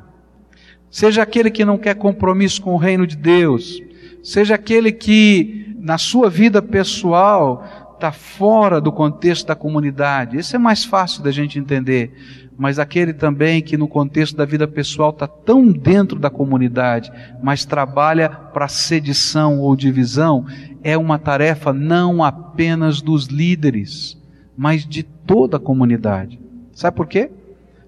seja 0.90 1.22
aquele 1.22 1.50
que 1.50 1.64
não 1.64 1.76
quer 1.76 1.94
compromisso 1.94 2.62
com 2.62 2.74
o 2.74 2.78
reino 2.78 3.06
de 3.06 3.16
Deus, 3.16 3.80
seja 4.22 4.54
aquele 4.54 4.90
que 4.90 5.76
na 5.78 5.98
sua 5.98 6.30
vida 6.30 6.62
pessoal 6.62 7.84
está 7.94 8.10
fora 8.10 8.80
do 8.80 8.90
contexto 8.90 9.46
da 9.46 9.54
comunidade. 9.54 10.36
Esse 10.36 10.56
é 10.56 10.58
mais 10.58 10.84
fácil 10.84 11.22
da 11.22 11.30
gente 11.30 11.58
entender. 11.58 12.43
Mas 12.56 12.78
aquele 12.78 13.12
também 13.12 13.60
que 13.60 13.76
no 13.76 13.88
contexto 13.88 14.36
da 14.36 14.44
vida 14.44 14.66
pessoal 14.68 15.10
está 15.10 15.26
tão 15.26 15.70
dentro 15.70 16.18
da 16.18 16.30
comunidade, 16.30 17.12
mas 17.42 17.64
trabalha 17.64 18.28
para 18.28 18.68
sedição 18.68 19.58
ou 19.60 19.74
divisão, 19.74 20.46
é 20.82 20.96
uma 20.96 21.18
tarefa 21.18 21.72
não 21.72 22.22
apenas 22.22 23.00
dos 23.00 23.26
líderes, 23.26 24.16
mas 24.56 24.86
de 24.86 25.02
toda 25.02 25.56
a 25.56 25.60
comunidade. 25.60 26.38
Sabe 26.72 26.96
por 26.96 27.06
quê? 27.06 27.30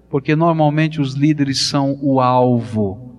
Porque 0.09 0.35
normalmente 0.35 0.99
os 0.99 1.13
líderes 1.13 1.67
são 1.67 1.97
o 2.01 2.19
alvo 2.19 3.15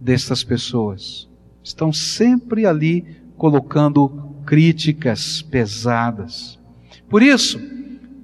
dessas 0.00 0.42
pessoas. 0.42 1.28
Estão 1.62 1.92
sempre 1.92 2.66
ali 2.66 3.04
colocando 3.36 4.08
críticas 4.44 5.42
pesadas. 5.42 6.58
Por 7.08 7.22
isso, 7.22 7.60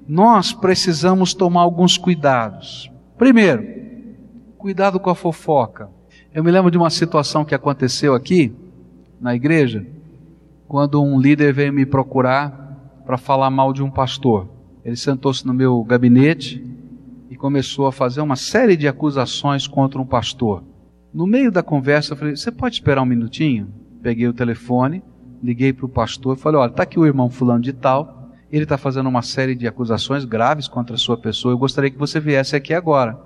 nós 0.07 0.53
precisamos 0.53 1.33
tomar 1.33 1.61
alguns 1.61 1.97
cuidados. 1.97 2.89
Primeiro, 3.17 3.65
cuidado 4.57 4.99
com 4.99 5.09
a 5.09 5.15
fofoca. 5.15 5.89
Eu 6.33 6.43
me 6.43 6.51
lembro 6.51 6.71
de 6.71 6.77
uma 6.77 6.89
situação 6.89 7.43
que 7.43 7.55
aconteceu 7.55 8.13
aqui 8.13 8.55
na 9.19 9.35
igreja 9.35 9.85
quando 10.67 11.01
um 11.01 11.19
líder 11.19 11.53
veio 11.53 11.73
me 11.73 11.85
procurar 11.85 13.01
para 13.05 13.17
falar 13.17 13.49
mal 13.49 13.73
de 13.73 13.81
um 13.81 13.89
pastor. 13.89 14.47
Ele 14.83 14.95
sentou-se 14.95 15.45
no 15.45 15.53
meu 15.53 15.83
gabinete 15.83 16.63
e 17.29 17.35
começou 17.35 17.87
a 17.87 17.91
fazer 17.91 18.21
uma 18.21 18.35
série 18.35 18.77
de 18.77 18.87
acusações 18.87 19.67
contra 19.67 20.01
um 20.01 20.05
pastor. 20.05 20.63
No 21.13 21.25
meio 21.25 21.51
da 21.51 21.63
conversa, 21.63 22.13
eu 22.13 22.17
falei: 22.17 22.35
Você 22.35 22.51
pode 22.51 22.75
esperar 22.75 23.01
um 23.01 23.05
minutinho? 23.05 23.69
Peguei 24.01 24.27
o 24.27 24.33
telefone, 24.33 25.01
liguei 25.41 25.73
para 25.73 25.85
o 25.85 25.89
pastor 25.89 26.37
e 26.37 26.39
falei: 26.39 26.59
Olha, 26.59 26.69
está 26.69 26.83
aqui 26.83 26.99
o 26.99 27.05
irmão 27.05 27.29
Fulano 27.29 27.61
de 27.61 27.73
Tal. 27.73 28.26
Ele 28.51 28.63
está 28.63 28.77
fazendo 28.77 29.07
uma 29.07 29.21
série 29.21 29.55
de 29.55 29.67
acusações 29.67 30.23
graves 30.23 30.67
contra 30.67 30.95
a 30.95 30.99
sua 30.99 31.17
pessoa. 31.17 31.53
Eu 31.53 31.57
gostaria 31.57 31.91
que 31.91 31.97
você 31.97 32.19
viesse 32.19 32.55
aqui 32.55 32.73
agora. 32.73 33.19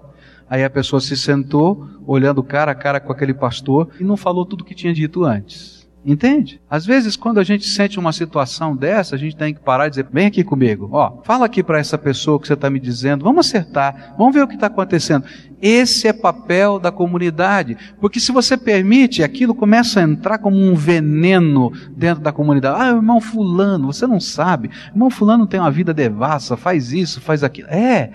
Aí 0.50 0.64
a 0.64 0.70
pessoa 0.70 1.00
se 1.00 1.16
sentou, 1.16 1.88
olhando 2.06 2.44
cara 2.44 2.72
a 2.72 2.76
cara 2.76 3.00
com 3.00 3.12
aquele 3.12 3.34
pastor 3.34 3.90
e 4.00 4.04
não 4.04 4.18
falou 4.18 4.46
tudo 4.46 4.66
que 4.66 4.76
tinha 4.76 4.94
dito 4.94 5.24
antes. 5.24 5.81
Entende? 6.04 6.60
Às 6.68 6.84
vezes, 6.84 7.16
quando 7.16 7.40
a 7.40 7.44
gente 7.44 7.68
sente 7.68 8.00
uma 8.00 8.12
situação 8.12 8.76
dessa, 8.76 9.16
a 9.16 9.20
gente 9.20 9.36
tem 9.36 9.54
que 9.54 9.60
parar 9.60 9.86
e 9.86 9.92
dizer: 9.92 10.08
vem 10.12 10.26
aqui 10.26 10.44
comigo, 10.44 10.90
ó, 10.92 11.22
fala 11.24 11.46
aqui 11.46 11.62
para 11.62 11.78
essa 11.78 11.96
pessoa 11.96 12.40
que 12.40 12.48
você 12.48 12.54
está 12.54 12.72
me 12.72 12.80
dizendo, 12.80 13.24
vamos 13.24 13.46
acertar, 13.46 14.16
vamos 14.18 14.34
ver 14.34 14.42
o 14.42 14.48
que 14.48 14.56
está 14.56 14.66
acontecendo. 14.66 15.26
Esse 15.62 16.08
é 16.08 16.14
papel 16.14 16.80
da 16.80 16.92
comunidade, 16.92 17.78
porque 18.00 18.20
se 18.20 18.32
você 18.32 18.58
permite, 18.58 19.22
aquilo 19.22 19.54
começa 19.54 20.00
a 20.00 20.04
entrar 20.04 20.40
como 20.40 20.58
um 20.58 20.74
veneno 20.74 21.72
dentro 21.96 22.24
da 22.24 22.32
comunidade. 22.32 22.82
Ah, 22.82 22.88
irmão 22.88 23.22
Fulano, 23.22 23.94
você 23.94 24.08
não 24.08 24.20
sabe, 24.20 24.72
irmão 24.88 25.12
Fulano 25.12 25.46
tem 25.46 25.60
uma 25.60 25.70
vida 25.70 25.94
devassa, 25.94 26.58
faz 26.58 26.92
isso, 26.92 27.22
faz 27.22 27.44
aquilo. 27.44 27.68
É, 27.70 28.10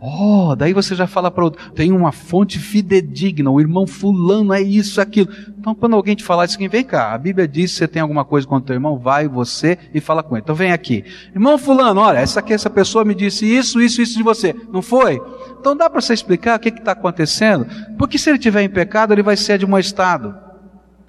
oh, 0.00 0.54
daí 0.56 0.72
você 0.72 0.94
já 0.94 1.06
fala 1.06 1.30
para 1.30 1.44
outro: 1.44 1.72
tem 1.72 1.92
uma 1.92 2.12
fonte 2.12 2.58
fidedigna, 2.58 3.50
o 3.50 3.60
irmão 3.60 3.86
Fulano 3.86 4.52
é 4.52 4.60
isso, 4.60 5.00
aquilo. 5.00 5.28
Então, 5.58 5.74
quando 5.74 5.94
alguém 5.94 6.14
te 6.14 6.24
falar 6.24 6.44
isso 6.44 6.56
aqui, 6.56 6.68
vem 6.68 6.84
cá, 6.84 7.12
a 7.12 7.18
Bíblia 7.18 7.46
diz 7.46 7.72
que 7.72 7.78
você 7.78 7.88
tem 7.88 8.02
alguma 8.02 8.24
coisa 8.24 8.46
contra 8.46 8.62
o 8.62 8.66
teu 8.66 8.74
irmão, 8.74 8.98
vai 8.98 9.28
você 9.28 9.78
e 9.94 10.00
fala 10.00 10.22
com 10.22 10.36
ele. 10.36 10.42
Então 10.42 10.54
vem 10.54 10.72
aqui. 10.72 11.04
Irmão 11.34 11.56
fulano, 11.56 12.00
olha, 12.00 12.18
essa 12.18 12.40
aqui, 12.40 12.52
essa 12.52 12.70
pessoa 12.70 13.04
me 13.04 13.14
disse 13.14 13.46
isso, 13.46 13.80
isso, 13.80 14.02
isso 14.02 14.16
de 14.16 14.22
você. 14.22 14.54
Não 14.72 14.82
foi? 14.82 15.20
Então 15.60 15.76
dá 15.76 15.88
para 15.88 16.00
você 16.00 16.12
explicar 16.12 16.58
o 16.58 16.60
que 16.60 16.68
está 16.68 16.92
acontecendo? 16.92 17.66
Porque 17.96 18.18
se 18.18 18.30
ele 18.30 18.38
tiver 18.38 18.62
em 18.62 18.68
pecado, 18.68 19.12
ele 19.12 19.22
vai 19.22 19.36
ser 19.36 19.52
admoestado. 19.52 20.34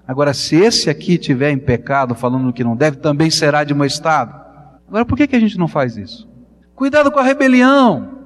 Agora, 0.08 0.34
se 0.34 0.56
esse 0.56 0.89
aqui 0.89 1.17
tiver 1.17 1.52
em 1.52 1.58
pecado, 1.58 2.13
falando 2.13 2.52
que 2.52 2.63
não 2.63 2.76
deve, 2.76 2.98
também 2.98 3.30
será 3.30 3.60
admoestado. 3.60 4.43
Agora, 4.88 5.06
por 5.06 5.17
que, 5.17 5.28
que 5.28 5.36
a 5.36 5.39
gente 5.39 5.58
não 5.58 5.67
faz 5.67 5.98
isso? 5.98 6.30
Cuidado 6.76 7.12
com 7.12 7.19
a 7.19 7.24
rebelião. 7.24 8.22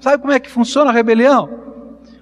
Sabe 0.00 0.20
como 0.20 0.32
é 0.32 0.38
que 0.38 0.50
funciona 0.50 0.90
a 0.90 0.94
rebelião? 0.94 1.66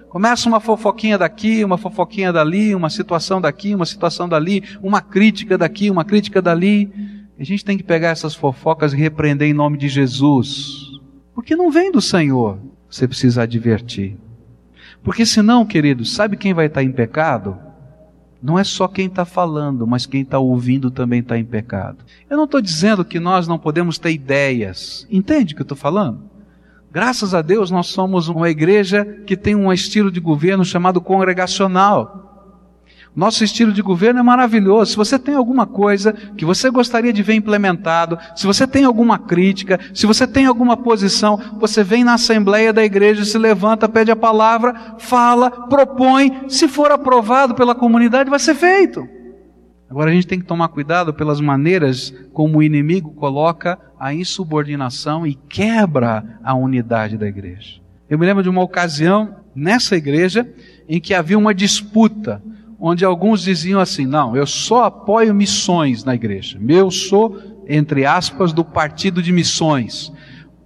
Começa 0.09 0.47
uma 0.47 0.59
fofoquinha 0.59 1.17
daqui, 1.17 1.63
uma 1.63 1.77
fofoquinha 1.77 2.31
dali, 2.31 2.73
uma 2.73 2.89
situação 2.89 3.39
daqui, 3.39 3.75
uma 3.75 3.85
situação 3.85 4.27
dali, 4.27 4.63
uma 4.81 5.01
crítica 5.01 5.57
daqui, 5.57 5.91
uma 5.91 6.05
crítica 6.05 6.41
dali. 6.41 6.91
A 7.37 7.43
gente 7.43 7.63
tem 7.63 7.77
que 7.77 7.83
pegar 7.83 8.09
essas 8.09 8.33
fofocas 8.33 8.93
e 8.93 8.97
repreender 8.97 9.47
em 9.47 9.53
nome 9.53 9.77
de 9.77 9.87
Jesus. 9.87 10.91
Porque 11.35 11.55
não 11.55 11.69
vem 11.69 11.91
do 11.91 12.01
Senhor. 12.01 12.57
Você 12.89 13.07
precisa 13.07 13.43
advertir. 13.43 14.17
Porque 15.03 15.25
senão, 15.25 15.65
querido, 15.65 16.03
sabe 16.03 16.37
quem 16.37 16.53
vai 16.53 16.65
estar 16.65 16.81
em 16.81 16.91
pecado? 16.91 17.57
Não 18.41 18.57
é 18.57 18.63
só 18.63 18.87
quem 18.87 19.07
está 19.07 19.25
falando, 19.25 19.85
mas 19.85 20.05
quem 20.05 20.21
está 20.21 20.39
ouvindo 20.39 20.89
também 20.89 21.19
está 21.19 21.37
em 21.37 21.45
pecado. 21.45 21.97
Eu 22.29 22.37
não 22.37 22.45
estou 22.45 22.61
dizendo 22.61 23.03
que 23.03 23.19
nós 23.19 23.47
não 23.47 23.59
podemos 23.59 23.99
ter 23.99 24.11
ideias. 24.11 25.05
Entende 25.11 25.53
o 25.53 25.55
que 25.55 25.61
eu 25.61 25.65
estou 25.65 25.77
falando? 25.77 26.36
Graças 26.91 27.33
a 27.33 27.41
Deus 27.41 27.69
nós 27.69 27.87
somos 27.87 28.29
uma 28.29 28.49
igreja 28.49 29.05
que 29.25 29.35
tem 29.35 29.55
um 29.55 29.71
estilo 29.71 30.11
de 30.11 30.19
governo 30.19 30.63
chamado 30.63 31.01
congregacional. 31.01 32.27
Nosso 33.17 33.43
estilo 33.43 33.73
de 33.73 33.81
governo 33.81 34.19
é 34.19 34.23
maravilhoso. 34.23 34.91
Se 34.91 34.97
você 34.97 35.17
tem 35.17 35.33
alguma 35.33 35.65
coisa 35.65 36.13
que 36.13 36.45
você 36.45 36.69
gostaria 36.69 37.11
de 37.11 37.23
ver 37.23 37.33
implementado, 37.33 38.17
se 38.35 38.45
você 38.45 38.67
tem 38.67 38.83
alguma 38.83 39.17
crítica, 39.17 39.79
se 39.91 40.05
você 40.05 40.27
tem 40.27 40.45
alguma 40.45 40.77
posição, 40.77 41.39
você 41.59 41.83
vem 41.83 42.03
na 42.03 42.13
assembleia 42.13 42.71
da 42.71 42.85
igreja, 42.85 43.25
se 43.25 43.37
levanta, 43.37 43.89
pede 43.89 44.11
a 44.11 44.15
palavra, 44.15 44.95
fala, 44.99 45.49
propõe. 45.49 46.43
Se 46.47 46.67
for 46.67 46.91
aprovado 46.91 47.55
pela 47.55 47.73
comunidade, 47.73 48.29
vai 48.29 48.37
ser 48.37 48.53
feito. 48.53 49.16
Agora 49.89 50.11
a 50.11 50.13
gente 50.13 50.27
tem 50.27 50.39
que 50.39 50.45
tomar 50.45 50.67
cuidado 50.67 51.13
pelas 51.13 51.39
maneiras 51.39 52.13
como 52.33 52.57
o 52.57 52.63
inimigo 52.63 53.13
coloca 53.13 53.79
a 53.99 54.13
insubordinação 54.13 55.25
e 55.25 55.33
quebra 55.33 56.39
a 56.43 56.53
unidade 56.53 57.17
da 57.17 57.27
igreja. 57.27 57.79
Eu 58.09 58.19
me 58.19 58.25
lembro 58.25 58.43
de 58.43 58.49
uma 58.49 58.61
ocasião 58.61 59.37
nessa 59.55 59.95
igreja 59.95 60.47
em 60.87 60.99
que 60.99 61.13
havia 61.13 61.37
uma 61.37 61.53
disputa, 61.53 62.41
onde 62.79 63.05
alguns 63.05 63.41
diziam 63.41 63.79
assim: 63.79 64.05
não, 64.05 64.35
eu 64.35 64.45
só 64.45 64.85
apoio 64.85 65.33
missões 65.33 66.03
na 66.03 66.15
igreja, 66.15 66.59
eu 66.67 66.91
sou, 66.91 67.39
entre 67.67 68.05
aspas, 68.05 68.53
do 68.53 68.63
partido 68.63 69.21
de 69.21 69.31
missões. 69.31 70.11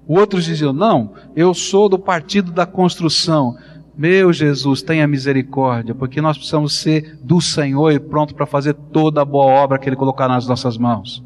Outros 0.08 0.46
diziam: 0.46 0.74
não, 0.74 1.14
eu 1.36 1.54
sou 1.54 1.88
do 1.88 1.98
partido 1.98 2.52
da 2.52 2.66
construção. 2.66 3.56
Meu 4.02 4.34
Jesus, 4.34 4.82
tenha 4.82 5.08
misericórdia, 5.08 5.94
porque 5.94 6.24
nós 6.24 6.36
precisamos 6.36 6.74
ser 6.74 7.20
do 7.22 7.40
Senhor 7.40 7.92
e 7.92 8.00
pronto 8.00 8.34
para 8.34 8.48
fazer 8.48 8.74
toda 8.74 9.22
a 9.22 9.26
boa 9.26 9.46
obra 9.46 9.78
que 9.78 9.88
Ele 9.88 9.96
colocar 9.96 10.28
nas 10.28 10.48
nossas 10.48 10.76
mãos. 10.76 11.24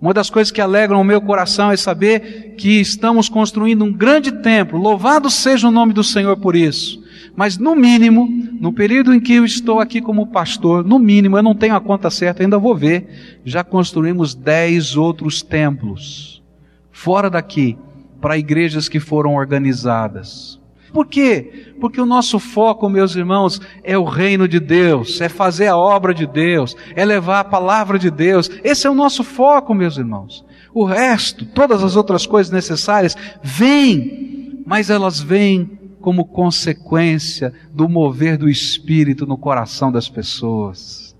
Uma 0.00 0.14
das 0.14 0.30
coisas 0.30 0.50
que 0.50 0.62
alegram 0.62 1.02
o 1.02 1.04
meu 1.04 1.20
coração 1.20 1.70
é 1.70 1.76
saber 1.76 2.54
que 2.56 2.80
estamos 2.80 3.28
construindo 3.28 3.84
um 3.84 3.92
grande 3.92 4.32
templo. 4.32 4.78
Louvado 4.78 5.28
seja 5.28 5.68
o 5.68 5.70
nome 5.70 5.92
do 5.92 6.02
Senhor 6.02 6.34
por 6.38 6.56
isso. 6.56 7.04
Mas 7.36 7.58
no 7.58 7.76
mínimo, 7.76 8.26
no 8.58 8.72
período 8.72 9.12
em 9.12 9.20
que 9.20 9.34
eu 9.34 9.44
estou 9.44 9.78
aqui 9.78 10.00
como 10.00 10.28
pastor, 10.28 10.82
no 10.82 10.98
mínimo, 10.98 11.36
eu 11.36 11.42
não 11.42 11.54
tenho 11.54 11.74
a 11.74 11.80
conta 11.80 12.08
certa, 12.08 12.42
ainda 12.42 12.56
vou 12.56 12.74
ver, 12.74 13.38
já 13.44 13.62
construímos 13.62 14.34
dez 14.34 14.96
outros 14.96 15.42
templos. 15.42 16.42
Fora 16.90 17.28
daqui, 17.28 17.76
para 18.18 18.38
igrejas 18.38 18.88
que 18.88 18.98
foram 18.98 19.34
organizadas. 19.34 20.61
Por 20.92 21.06
quê? 21.06 21.74
Porque 21.80 22.00
o 22.00 22.06
nosso 22.06 22.38
foco, 22.38 22.88
meus 22.88 23.16
irmãos, 23.16 23.60
é 23.82 23.96
o 23.96 24.04
reino 24.04 24.46
de 24.46 24.60
Deus, 24.60 25.20
é 25.20 25.28
fazer 25.28 25.68
a 25.68 25.76
obra 25.76 26.12
de 26.12 26.26
Deus, 26.26 26.76
é 26.94 27.04
levar 27.04 27.40
a 27.40 27.44
palavra 27.44 27.98
de 27.98 28.10
Deus. 28.10 28.50
Esse 28.62 28.86
é 28.86 28.90
o 28.90 28.94
nosso 28.94 29.24
foco, 29.24 29.74
meus 29.74 29.96
irmãos. 29.96 30.44
O 30.74 30.84
resto, 30.84 31.46
todas 31.46 31.82
as 31.82 31.96
outras 31.96 32.26
coisas 32.26 32.52
necessárias, 32.52 33.16
vêm, 33.42 34.62
mas 34.66 34.90
elas 34.90 35.20
vêm 35.20 35.78
como 36.00 36.24
consequência 36.24 37.52
do 37.72 37.88
mover 37.88 38.36
do 38.36 38.48
Espírito 38.48 39.26
no 39.26 39.38
coração 39.38 39.90
das 39.90 40.08
pessoas. 40.08 41.16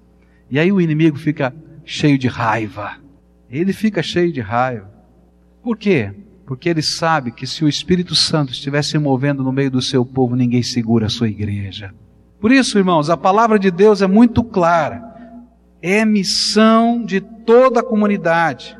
E 0.51 0.59
aí 0.59 0.71
o 0.71 0.81
inimigo 0.81 1.17
fica 1.17 1.55
cheio 1.85 2.19
de 2.19 2.29
raiva. 2.29 2.97
Ele 3.51 3.73
fica 3.73 4.03
cheio 4.03 4.33
de 4.33 4.41
raiva. 4.41 4.91
Por 5.63 5.79
quê? 5.79 6.13
Porque 6.47 6.69
ele 6.69 6.83
sabe 6.83 7.33
que 7.33 7.47
se 7.47 7.65
o 7.65 7.69
Espírito 7.69 8.15
Santo 8.15 8.53
estiver 8.53 8.83
se 8.83 8.99
movendo 8.99 9.43
no 9.43 9.53
meio 9.53 9.71
do 9.71 9.81
seu 9.81 10.05
povo, 10.05 10.37
ninguém 10.37 10.63
segura 10.63 11.07
a 11.07 11.11
sua 11.11 11.29
igreja. 11.29 11.95
Por 12.41 12.51
isso, 12.51 12.77
irmãos, 12.79 13.09
a 13.09 13.17
palavra 13.17 13.59
de 13.59 13.71
Deus 13.71 14.03
é 14.03 14.07
muito 14.07 14.43
clara. 14.43 15.03
É 15.81 16.05
missão 16.05 17.05
de 17.05 17.21
toda 17.21 17.81
a 17.81 17.85
comunidade 17.85 18.77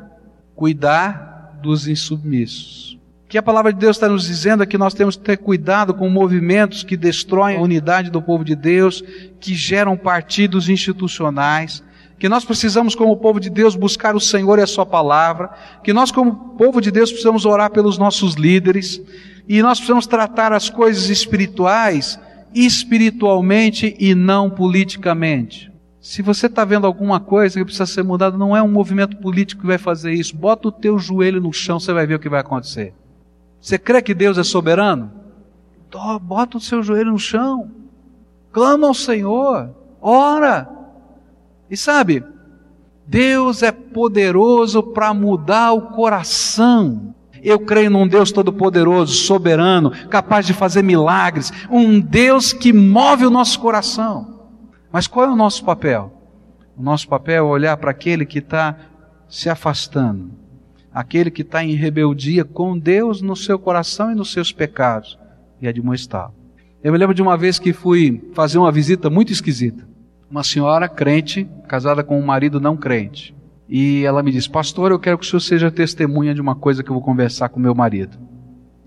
cuidar 0.55 1.59
dos 1.61 1.87
insubmissos. 1.87 2.99
O 3.25 3.27
que 3.29 3.37
a 3.37 3.43
palavra 3.43 3.73
de 3.73 3.79
Deus 3.79 3.95
está 3.95 4.07
nos 4.07 4.25
dizendo 4.25 4.63
é 4.63 4.65
que 4.65 4.77
nós 4.77 4.93
temos 4.93 5.15
que 5.15 5.23
ter 5.23 5.37
cuidado 5.37 5.93
com 5.93 6.09
movimentos 6.09 6.83
que 6.83 6.95
destroem 6.95 7.57
a 7.57 7.61
unidade 7.61 8.11
do 8.11 8.21
povo 8.21 8.43
de 8.43 8.55
Deus, 8.55 9.01
que 9.39 9.55
geram 9.55 9.97
partidos 9.97 10.69
institucionais, 10.69 11.83
que 12.19 12.29
nós 12.29 12.45
precisamos, 12.45 12.95
como 12.95 13.17
povo 13.17 13.39
de 13.39 13.49
Deus, 13.49 13.75
buscar 13.75 14.15
o 14.15 14.19
Senhor 14.19 14.59
e 14.59 14.61
a 14.61 14.67
Sua 14.67 14.85
palavra, 14.85 15.49
que 15.83 15.93
nós, 15.93 16.11
como 16.11 16.55
povo 16.57 16.79
de 16.79 16.91
Deus, 16.91 17.09
precisamos 17.09 17.45
orar 17.45 17.71
pelos 17.71 17.97
nossos 17.97 18.35
líderes, 18.35 19.01
e 19.47 19.61
nós 19.61 19.77
precisamos 19.77 20.07
tratar 20.07 20.53
as 20.53 20.69
coisas 20.69 21.09
espirituais 21.09 22.19
espiritualmente 22.55 23.95
e 23.99 24.13
não 24.13 24.49
politicamente. 24.49 25.71
Se 25.99 26.21
você 26.21 26.47
está 26.47 26.63
vendo 26.65 26.85
alguma 26.85 27.19
coisa 27.19 27.57
que 27.57 27.65
precisa 27.65 27.85
ser 27.85 28.03
mudada, 28.03 28.37
não 28.37 28.55
é 28.55 28.61
um 28.61 28.67
movimento 28.67 29.17
político 29.17 29.61
que 29.61 29.67
vai 29.67 29.77
fazer 29.77 30.13
isso. 30.13 30.35
Bota 30.35 30.67
o 30.67 30.71
teu 30.71 30.99
joelho 30.99 31.41
no 31.41 31.51
chão, 31.53 31.79
você 31.79 31.93
vai 31.93 32.05
ver 32.05 32.15
o 32.15 32.19
que 32.19 32.29
vai 32.29 32.41
acontecer. 32.41 32.93
Você 33.59 33.77
crê 33.77 34.01
que 34.01 34.13
Deus 34.13 34.37
é 34.37 34.43
soberano? 34.43 35.11
Bota 36.21 36.57
o 36.57 36.61
seu 36.61 36.83
joelho 36.83 37.11
no 37.11 37.19
chão. 37.19 37.71
Clama 38.51 38.87
ao 38.87 38.93
Senhor. 38.93 39.73
Ora. 40.01 40.69
E 41.73 41.75
sabe, 41.75 42.23
Deus 43.07 43.63
é 43.63 43.71
poderoso 43.71 44.83
para 44.83 45.11
mudar 45.11 45.73
o 45.73 45.89
coração. 45.89 47.15
Eu 47.41 47.61
creio 47.61 47.89
num 47.89 48.07
Deus 48.07 48.31
todo-poderoso, 48.31 49.15
soberano, 49.15 49.89
capaz 50.07 50.45
de 50.45 50.53
fazer 50.53 50.83
milagres, 50.83 51.51
um 51.71 51.99
Deus 51.99 52.53
que 52.53 52.71
move 52.71 53.25
o 53.25 53.31
nosso 53.31 53.59
coração. 53.59 54.51
Mas 54.91 55.07
qual 55.07 55.25
é 55.25 55.31
o 55.31 55.35
nosso 55.35 55.65
papel? 55.65 56.13
O 56.77 56.83
nosso 56.83 57.07
papel 57.07 57.43
é 57.43 57.49
olhar 57.49 57.75
para 57.77 57.89
aquele 57.89 58.23
que 58.23 58.37
está 58.37 58.77
se 59.27 59.49
afastando, 59.49 60.29
aquele 60.93 61.31
que 61.31 61.41
está 61.41 61.63
em 61.63 61.73
rebeldia 61.73 62.45
com 62.45 62.77
Deus 62.77 63.19
no 63.19 63.35
seu 63.35 63.57
coração 63.57 64.11
e 64.11 64.15
nos 64.15 64.31
seus 64.31 64.51
pecados, 64.51 65.17
e 65.59 65.67
admoestá-lo. 65.67 66.35
Eu 66.83 66.91
me 66.91 66.99
lembro 66.99 67.15
de 67.15 67.23
uma 67.23 67.35
vez 67.35 67.57
que 67.57 67.73
fui 67.73 68.29
fazer 68.35 68.59
uma 68.59 68.71
visita 68.71 69.09
muito 69.09 69.33
esquisita 69.33 69.91
uma 70.33 70.43
senhora 70.43 70.89
crente, 70.89 71.47
casada 71.67 72.03
com 72.03 72.19
um 72.19 72.25
marido 72.25 72.59
não 72.59 72.75
crente. 72.75 73.35
E 73.69 74.03
ela 74.03 74.23
me 74.23 74.31
disse: 74.31 74.49
Pastor, 74.49 74.89
eu 74.89 74.97
quero 74.97 75.15
que 75.15 75.23
o 75.23 75.29
senhor 75.29 75.39
seja 75.39 75.69
testemunha 75.69 76.33
de 76.33 76.41
uma 76.41 76.55
coisa 76.55 76.81
que 76.81 76.89
eu 76.89 76.95
vou 76.95 77.03
conversar 77.03 77.49
com 77.49 77.59
meu 77.59 77.75
marido. 77.75 78.17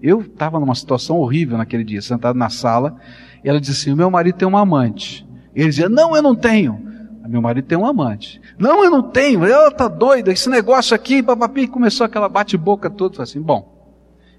Eu 0.03 0.23
estava 0.23 0.59
numa 0.59 0.75
situação 0.75 1.19
horrível 1.19 1.57
naquele 1.57 1.85
dia, 1.85 2.03
sentado 2.03 2.37
na 2.37 2.51
sala, 2.51 2.97
e 3.45 3.49
ela 3.49 3.61
disse 3.61 3.83
assim: 3.83 3.93
O 3.93 3.97
meu 3.97 4.11
marido 4.11 4.35
tem 4.35 4.49
uma 4.49 4.61
amante. 4.61 5.25
E 5.55 5.61
ele 5.61 5.69
dizia: 5.69 5.89
Não, 5.89 6.17
eu 6.17 6.23
não 6.23 6.35
tenho. 6.35 6.85
Meu 7.29 7.41
marido 7.41 7.67
tem 7.67 7.79
um 7.79 7.87
amante. 7.87 8.41
Não, 8.59 8.83
eu 8.83 8.91
não 8.91 9.03
tenho. 9.03 9.45
Ela 9.45 9.71
tá 9.71 9.87
doida. 9.87 10.33
Esse 10.33 10.51
negócio 10.51 10.97
aqui, 10.97 11.23
papapi, 11.23 11.69
começou 11.69 12.05
aquela 12.05 12.29
bate-boca 12.29 12.91
toda. 12.91 13.23
Assim, 13.23 13.41
bom, 13.41 13.95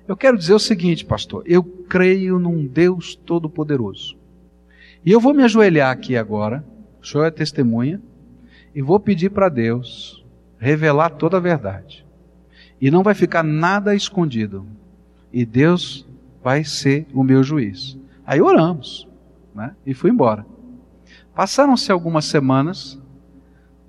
eu 0.06 0.17
quero 0.17 0.38
dizer 0.38 0.54
o 0.54 0.60
seguinte, 0.60 1.06
pastor. 1.06 1.41
Eu 1.46 1.63
creio 1.63 2.38
num 2.38 2.67
Deus 2.67 3.15
todo-poderoso. 3.15 4.17
E 5.06 5.12
eu 5.12 5.22
vou 5.22 5.34
me 5.34 5.43
ajoelhar 5.43 5.89
aqui 5.89 6.17
agora 6.17 6.65
o 7.01 7.05
senhor 7.05 7.25
é 7.25 7.31
testemunha, 7.31 8.01
e 8.73 8.81
vou 8.81 8.99
pedir 8.99 9.29
para 9.31 9.49
Deus 9.49 10.23
revelar 10.60 11.12
toda 11.12 11.38
a 11.38 11.39
verdade. 11.39 12.05
E 12.79 12.91
não 12.91 13.03
vai 13.03 13.13
ficar 13.13 13.43
nada 13.43 13.95
escondido. 13.95 14.65
E 15.31 15.45
Deus 15.45 16.07
vai 16.43 16.63
ser 16.63 17.07
o 17.13 17.23
meu 17.23 17.43
juiz. 17.43 17.97
Aí 18.25 18.41
oramos, 18.41 19.07
né? 19.53 19.75
E 19.86 19.93
fui 19.93 20.12
embora. 20.12 20.45
Passaram-se 21.33 21.91
algumas 21.91 22.25
semanas, 22.25 22.99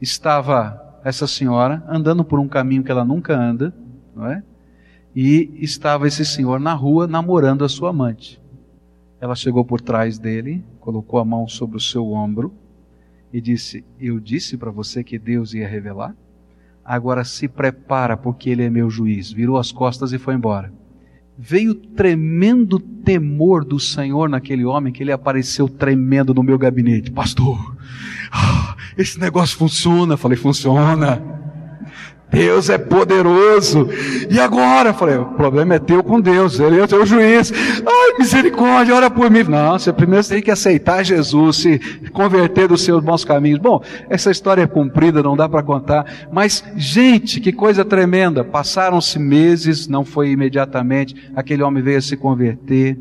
estava 0.00 1.00
essa 1.04 1.26
senhora 1.26 1.82
andando 1.88 2.24
por 2.24 2.38
um 2.38 2.48
caminho 2.48 2.82
que 2.82 2.90
ela 2.90 3.04
nunca 3.04 3.38
anda, 3.38 3.74
não 4.14 4.26
é? 4.26 4.42
E 5.14 5.50
estava 5.58 6.06
esse 6.06 6.24
senhor 6.24 6.60
na 6.60 6.74
rua 6.74 7.06
namorando 7.06 7.64
a 7.64 7.68
sua 7.68 7.90
amante. 7.90 8.40
Ela 9.20 9.34
chegou 9.34 9.64
por 9.64 9.80
trás 9.80 10.18
dele, 10.18 10.64
colocou 10.78 11.18
a 11.18 11.24
mão 11.24 11.48
sobre 11.48 11.76
o 11.76 11.80
seu 11.80 12.12
ombro 12.12 12.52
e 13.32 13.40
disse: 13.40 13.84
Eu 13.98 14.18
disse 14.18 14.56
para 14.56 14.70
você 14.70 15.04
que 15.04 15.18
Deus 15.18 15.54
ia 15.54 15.68
revelar? 15.68 16.14
Agora 16.84 17.24
se 17.24 17.46
prepara, 17.46 18.16
porque 18.16 18.50
Ele 18.50 18.64
é 18.64 18.70
meu 18.70 18.88
juiz. 18.88 19.30
Virou 19.30 19.58
as 19.58 19.70
costas 19.70 20.12
e 20.12 20.18
foi 20.18 20.34
embora. 20.34 20.72
Veio 21.36 21.74
tremendo 21.74 22.80
temor 22.80 23.64
do 23.64 23.78
Senhor 23.78 24.28
naquele 24.28 24.64
homem 24.64 24.92
que 24.92 25.04
ele 25.04 25.12
apareceu 25.12 25.68
tremendo 25.68 26.34
no 26.34 26.42
meu 26.42 26.58
gabinete. 26.58 27.12
Pastor, 27.12 27.76
ah, 28.32 28.76
esse 28.96 29.20
negócio 29.20 29.56
funciona. 29.56 30.16
falei, 30.16 30.36
funciona. 30.36 31.22
Deus 32.30 32.68
é 32.68 32.76
poderoso. 32.76 33.88
E 34.30 34.38
agora? 34.38 34.92
Falei, 34.92 35.16
o 35.16 35.24
problema 35.24 35.74
é 35.74 35.78
teu 35.78 36.02
com 36.02 36.20
Deus, 36.20 36.60
Ele 36.60 36.80
é 36.80 36.86
teu 36.86 37.04
juiz. 37.06 37.52
Ai, 37.52 38.18
misericórdia, 38.18 38.94
ora 38.94 39.10
por 39.10 39.30
mim. 39.30 39.44
Não, 39.44 39.78
você 39.78 39.92
primeiro 39.92 40.26
tem 40.26 40.42
que 40.42 40.50
aceitar 40.50 41.02
Jesus, 41.02 41.56
se 41.56 41.78
converter 42.12 42.68
dos 42.68 42.82
seus 42.82 43.02
bons 43.02 43.24
caminhos. 43.24 43.58
Bom, 43.58 43.82
essa 44.10 44.30
história 44.30 44.62
é 44.62 44.66
cumprida, 44.66 45.22
não 45.22 45.36
dá 45.36 45.48
para 45.48 45.62
contar. 45.62 46.04
Mas, 46.30 46.62
gente, 46.76 47.40
que 47.40 47.52
coisa 47.52 47.84
tremenda. 47.84 48.44
Passaram-se 48.44 49.18
meses, 49.18 49.88
não 49.88 50.04
foi 50.04 50.30
imediatamente. 50.30 51.16
Aquele 51.34 51.62
homem 51.62 51.82
veio 51.82 51.98
a 51.98 52.02
se 52.02 52.16
converter, 52.16 52.98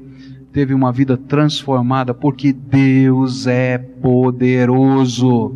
teve 0.54 0.74
uma 0.74 0.92
vida 0.92 1.18
transformada, 1.18 2.14
porque 2.14 2.54
Deus 2.54 3.46
é 3.46 3.78
poderoso. 3.78 5.54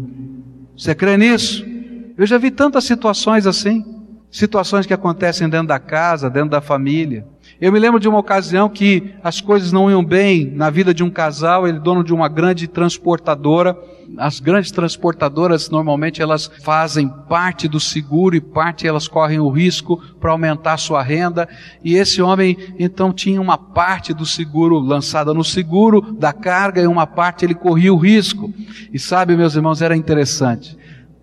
Você 0.76 0.94
crê 0.94 1.16
nisso? 1.16 1.71
Eu 2.18 2.26
já 2.26 2.38
vi 2.38 2.52
tantas 2.52 2.84
situações 2.84 3.48
assim, 3.48 3.84
situações 4.30 4.86
que 4.86 4.94
acontecem 4.94 5.50
dentro 5.50 5.68
da 5.68 5.80
casa, 5.80 6.30
dentro 6.30 6.50
da 6.50 6.62
família. 6.62 7.26
Eu 7.60 7.72
me 7.72 7.80
lembro 7.80 8.00
de 8.00 8.08
uma 8.08 8.18
ocasião 8.18 8.68
que 8.68 9.14
as 9.24 9.40
coisas 9.40 9.72
não 9.72 9.90
iam 9.90 10.04
bem 10.04 10.50
na 10.56 10.70
vida 10.70 10.94
de 10.94 11.04
um 11.04 11.12
casal, 11.12 11.68
ele 11.68 11.80
dono 11.80 12.04
de 12.04 12.14
uma 12.14 12.28
grande 12.28 12.68
transportadora. 12.68 13.78
As 14.18 14.40
grandes 14.40 14.72
transportadoras 14.72 15.70
normalmente 15.70 16.22
elas 16.22 16.50
fazem 16.64 17.08
parte 17.30 17.68
do 17.68 17.80
seguro 17.80 18.36
e 18.36 18.42
parte 18.42 18.88
elas 18.88 19.08
correm 19.08 19.40
o 19.40 19.50
risco 19.50 20.02
para 20.20 20.32
aumentar 20.32 20.78
sua 20.78 21.04
renda. 21.04 21.48
E 21.84 21.96
esse 21.96 22.22
homem 22.22 22.58
então 22.80 23.14
tinha 23.14 23.40
uma 23.40 23.58
parte 23.58 24.14
do 24.14 24.26
seguro 24.26 24.80
lançada 24.80 25.34
no 25.34 25.44
seguro 25.44 26.02
da 26.14 26.34
carga 26.34 26.82
e 26.82 26.88
uma 26.88 27.06
parte 27.06 27.46
ele 27.46 27.56
corria 27.56 27.94
o 27.94 27.98
risco. 27.98 28.52
E 28.92 28.98
sabe, 28.98 29.38
meus 29.38 29.56
irmãos, 29.56 29.82
era 29.82 29.96
interessante. 29.96 30.81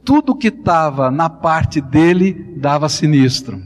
Tudo 0.09 0.35
que 0.35 0.49
estava 0.49 1.11
na 1.11 1.29
parte 1.29 1.83
dele 1.83 2.33
dava 2.57 2.89
sinistro 2.89 3.63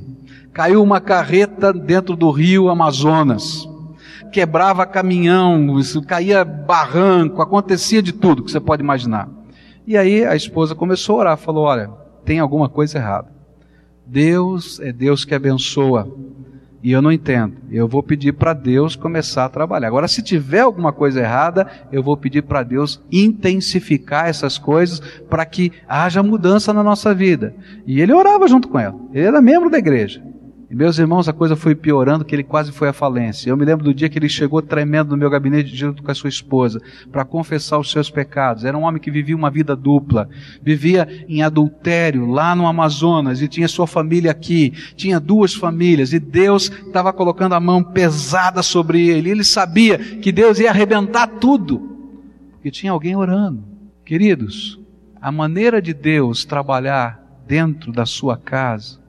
caiu 0.53 0.83
uma 0.83 1.01
carreta 1.01 1.73
dentro 1.73 2.17
do 2.17 2.33
rio 2.33 2.69
Amazonas, 2.69 3.65
quebrava 4.33 4.85
caminhão, 4.85 5.69
caía 6.05 6.45
barranco, 6.45 7.41
acontecia 7.41 8.03
de 8.03 8.13
tudo 8.13 8.43
que 8.43 8.51
você 8.51 8.59
pode 8.59 8.83
imaginar. 8.83 9.29
E 9.87 9.97
aí 9.97 10.25
a 10.25 10.35
esposa 10.35 10.75
começou 10.75 11.15
a 11.15 11.19
orar, 11.21 11.37
falou: 11.37 11.63
Olha, 11.63 11.89
tem 12.25 12.41
alguma 12.41 12.69
coisa 12.69 12.99
errada. 12.99 13.29
Deus 14.05 14.81
é 14.81 14.93
Deus 14.93 15.25
que 15.25 15.37
abençoa. 15.37 16.13
E 16.83 16.91
eu 16.91 17.01
não 17.01 17.13
entendo. 17.13 17.55
Eu 17.71 17.87
vou 17.87 18.03
pedir 18.03 18.33
para 18.33 18.53
Deus 18.53 18.97
começar 18.97 19.45
a 19.45 19.49
trabalhar. 19.49 19.87
Agora, 19.87 20.09
se 20.09 20.21
tiver 20.21 20.61
alguma 20.61 20.93
coisa 20.93 21.21
errada, 21.21 21.67
eu 21.93 22.03
vou 22.03 22.17
pedir 22.17 22.43
para 22.43 22.65
Deus 22.65 23.01
intensificar 23.11 24.29
essas 24.29 24.59
coisas 24.59 24.99
para 25.31 25.47
que 25.47 25.71
haja 25.89 26.23
mudança 26.23 26.73
na 26.73 26.83
nossa 26.83 27.15
vida. 27.15 27.55
E 27.87 28.01
ele 28.01 28.13
orava 28.13 28.49
junto 28.49 28.67
com 28.69 28.79
ela. 28.79 28.99
Ele 29.13 29.27
era 29.27 29.41
membro 29.41 29.71
da 29.71 29.79
igreja. 29.79 30.23
E 30.73 30.75
meus 30.75 30.99
irmãos, 30.99 31.29
a 31.29 31.35
coisa 31.35 31.55
foi 31.55 31.75
piorando, 31.75 32.25
que 32.25 32.35
ele 32.35 32.43
quase 32.43 32.73
foi 32.73 32.89
à 32.89 32.95
falência. 32.95 33.51
Eu 33.51 33.59
me 33.59 33.65
lembro 33.67 33.85
do 33.85 33.93
dia 33.93 34.09
que 34.09 34.19
ele 34.19 34.27
chegou 34.27 34.63
tremendo 34.63 35.11
no 35.11 35.19
meu 35.19 35.29
gabinete 35.29 35.77
junto 35.77 36.03
com 36.03 36.11
a 36.11 36.15
sua 36.15 36.31
esposa, 36.31 36.81
para 37.11 37.27
confessar 37.27 37.79
os 37.79 37.91
seus 37.91 38.09
pecados. 38.09 38.65
Era 38.65 38.79
um 38.79 38.85
homem 38.85 38.99
que 38.99 39.11
vivia 39.11 39.37
uma 39.37 39.51
vida 39.51 39.77
dupla, 39.77 40.31
vivia 40.63 41.27
em 41.29 41.43
adultério 41.43 42.25
lá 42.25 42.57
no 42.57 42.67
Amazonas 42.67 43.43
e 43.43 43.49
tinha 43.49 43.69
sua 43.69 43.87
família 43.87 44.31
aqui, 44.31 44.73
tinha 44.97 45.21
duas 45.21 45.53
famílias 45.53 46.15
e 46.15 46.19
Deus 46.19 46.73
estava 46.87 47.13
colocando 47.13 47.55
a 47.55 47.61
mão 47.61 47.85
pesada 47.85 48.63
sobre 48.63 49.11
ele. 49.11 49.29
Ele 49.29 49.45
sabia 49.45 49.99
que 49.99 50.33
Deus 50.33 50.59
ia 50.59 50.71
arrebentar 50.71 51.27
tudo, 51.27 51.81
porque 52.53 52.71
tinha 52.71 52.93
alguém 52.93 53.15
orando. 53.15 53.63
Queridos, 54.07 54.81
a 55.21 55.31
maneira 55.31 55.83
de 55.83 55.93
Deus 55.93 56.47
trabalhar 56.47 57.23
dentro 57.47 57.93
da 57.93 58.07
sua 58.07 58.39
casa 58.39 59.02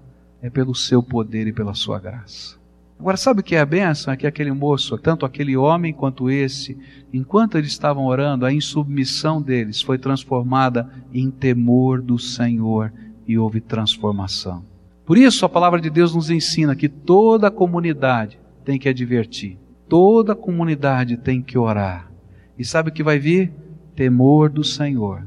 é 0.43 0.49
pelo 0.49 0.75
seu 0.75 1.01
poder 1.01 1.47
e 1.47 1.53
pela 1.53 1.73
sua 1.73 1.97
graça. 1.97 2.58
Agora, 2.99 3.15
sabe 3.15 3.39
o 3.39 3.43
que 3.43 3.56
é 3.56 3.60
a 3.62 3.65
bênção? 3.65 4.13
É 4.13 4.17
que 4.17 4.27
aquele 4.27 4.51
moço, 4.51 4.97
tanto 4.97 5.25
aquele 5.25 5.56
homem 5.56 5.93
quanto 5.93 6.29
esse, 6.29 6.77
enquanto 7.13 7.58
eles 7.58 7.71
estavam 7.71 8.06
orando, 8.06 8.45
a 8.45 8.53
insubmissão 8.53 9.41
deles 9.41 9.82
foi 9.82 9.97
transformada 9.97 10.89
em 11.13 11.32
temor 11.32 12.01
do 12.01 12.19
Senhor 12.19 12.91
e 13.25 13.38
houve 13.38 13.62
transformação. 13.62 14.65
Por 15.06 15.17
isso, 15.17 15.45
a 15.45 15.49
palavra 15.49 15.79
de 15.79 15.89
Deus 15.89 16.13
nos 16.13 16.29
ensina 16.29 16.75
que 16.75 16.89
toda 16.89 17.49
comunidade 17.49 18.38
tem 18.65 18.77
que 18.77 18.89
advertir, 18.89 19.58
toda 19.88 20.36
comunidade 20.36 21.15
tem 21.15 21.41
que 21.41 21.58
orar. 21.58 22.12
E 22.60 22.65
sabe 22.65 22.89
o 22.89 22.93
que 22.93 23.03
vai 23.03 23.17
vir? 23.17 23.51
Temor 23.95 24.49
do 24.49 24.63
Senhor 24.63 25.25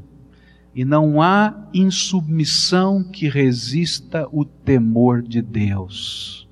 e 0.77 0.85
não 0.85 1.19
há 1.19 1.55
insubmissão 1.73 3.03
que 3.03 3.27
resista 3.27 4.27
o 4.31 4.45
temor 4.45 5.23
de 5.23 5.41
Deus. 5.41 6.47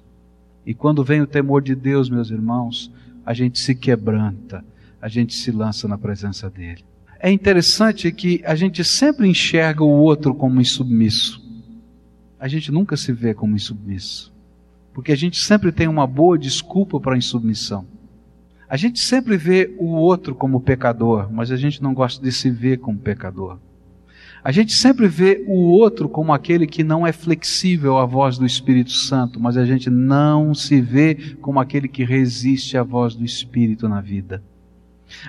E 0.65 0.73
quando 0.73 1.03
vem 1.03 1.21
o 1.21 1.27
temor 1.27 1.61
de 1.61 1.75
Deus, 1.75 2.09
meus 2.09 2.31
irmãos, 2.31 2.91
a 3.23 3.35
gente 3.35 3.59
se 3.59 3.75
quebranta, 3.75 4.65
a 4.99 5.07
gente 5.07 5.35
se 5.35 5.51
lança 5.51 5.87
na 5.87 5.95
presença 5.95 6.49
dele. 6.49 6.83
É 7.19 7.31
interessante 7.31 8.11
que 8.11 8.41
a 8.43 8.55
gente 8.55 8.83
sempre 8.83 9.27
enxerga 9.27 9.83
o 9.83 9.91
outro 9.91 10.33
como 10.33 10.59
insubmisso. 10.59 11.39
A 12.39 12.47
gente 12.47 12.71
nunca 12.71 12.97
se 12.97 13.13
vê 13.13 13.31
como 13.31 13.55
insubmisso. 13.55 14.33
Porque 14.91 15.11
a 15.11 15.15
gente 15.15 15.39
sempre 15.39 15.71
tem 15.71 15.87
uma 15.87 16.07
boa 16.07 16.35
desculpa 16.35 16.99
para 16.99 17.13
a 17.13 17.17
insubmissão. 17.17 17.85
A 18.67 18.75
gente 18.75 18.99
sempre 18.99 19.37
vê 19.37 19.75
o 19.77 19.85
outro 19.85 20.33
como 20.33 20.61
pecador, 20.61 21.31
mas 21.31 21.51
a 21.51 21.55
gente 21.55 21.83
não 21.83 21.93
gosta 21.93 22.23
de 22.23 22.31
se 22.31 22.49
ver 22.49 22.79
como 22.79 22.97
pecador. 22.97 23.59
A 24.45 24.51
gente 24.51 24.73
sempre 24.73 25.07
vê 25.07 25.43
o 25.47 25.55
outro 25.71 26.07
como 26.07 26.31
aquele 26.31 26.67
que 26.67 26.83
não 26.83 27.07
é 27.07 27.11
flexível 27.11 27.97
à 27.97 28.05
voz 28.05 28.37
do 28.37 28.45
Espírito 28.45 28.91
Santo, 28.91 29.39
mas 29.39 29.57
a 29.57 29.65
gente 29.65 29.89
não 29.89 30.53
se 30.53 30.79
vê 30.79 31.35
como 31.41 31.59
aquele 31.59 31.87
que 31.87 32.03
resiste 32.03 32.77
à 32.77 32.83
voz 32.83 33.15
do 33.15 33.25
Espírito 33.25 33.89
na 33.89 33.99
vida. 34.01 34.43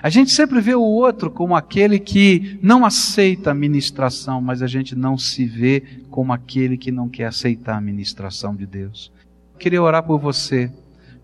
A 0.03 0.09
gente 0.11 0.29
sempre 0.29 0.61
vê 0.61 0.75
o 0.75 0.83
outro 0.83 1.31
como 1.31 1.55
aquele 1.55 1.97
que 1.97 2.59
não 2.61 2.85
aceita 2.85 3.49
a 3.49 3.55
ministração, 3.55 4.39
mas 4.39 4.61
a 4.61 4.67
gente 4.67 4.95
não 4.95 5.17
se 5.17 5.45
vê 5.45 5.81
como 6.11 6.31
aquele 6.31 6.77
que 6.77 6.91
não 6.91 7.09
quer 7.09 7.25
aceitar 7.25 7.75
a 7.75 7.81
ministração 7.81 8.55
de 8.55 8.67
Deus. 8.67 9.11
Eu 9.55 9.57
queria 9.57 9.81
orar 9.81 10.03
por 10.03 10.19
você, 10.19 10.71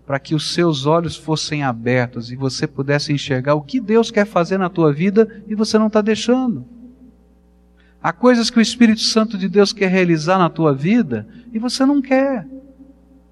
para 0.04 0.18
que 0.18 0.34
os 0.34 0.52
seus 0.52 0.84
olhos 0.84 1.14
fossem 1.14 1.62
abertos 1.62 2.32
e 2.32 2.34
você 2.34 2.66
pudesse 2.66 3.12
enxergar 3.12 3.54
o 3.54 3.62
que 3.62 3.78
Deus 3.78 4.10
quer 4.10 4.26
fazer 4.26 4.58
na 4.58 4.68
tua 4.68 4.92
vida 4.92 5.44
e 5.46 5.54
você 5.54 5.78
não 5.78 5.86
está 5.86 6.02
deixando. 6.02 6.73
Há 8.04 8.12
coisas 8.12 8.50
que 8.50 8.58
o 8.58 8.60
Espírito 8.60 9.00
Santo 9.00 9.38
de 9.38 9.48
Deus 9.48 9.72
quer 9.72 9.88
realizar 9.88 10.36
na 10.36 10.50
tua 10.50 10.74
vida 10.74 11.26
e 11.50 11.58
você 11.58 11.86
não 11.86 12.02
quer. 12.02 12.46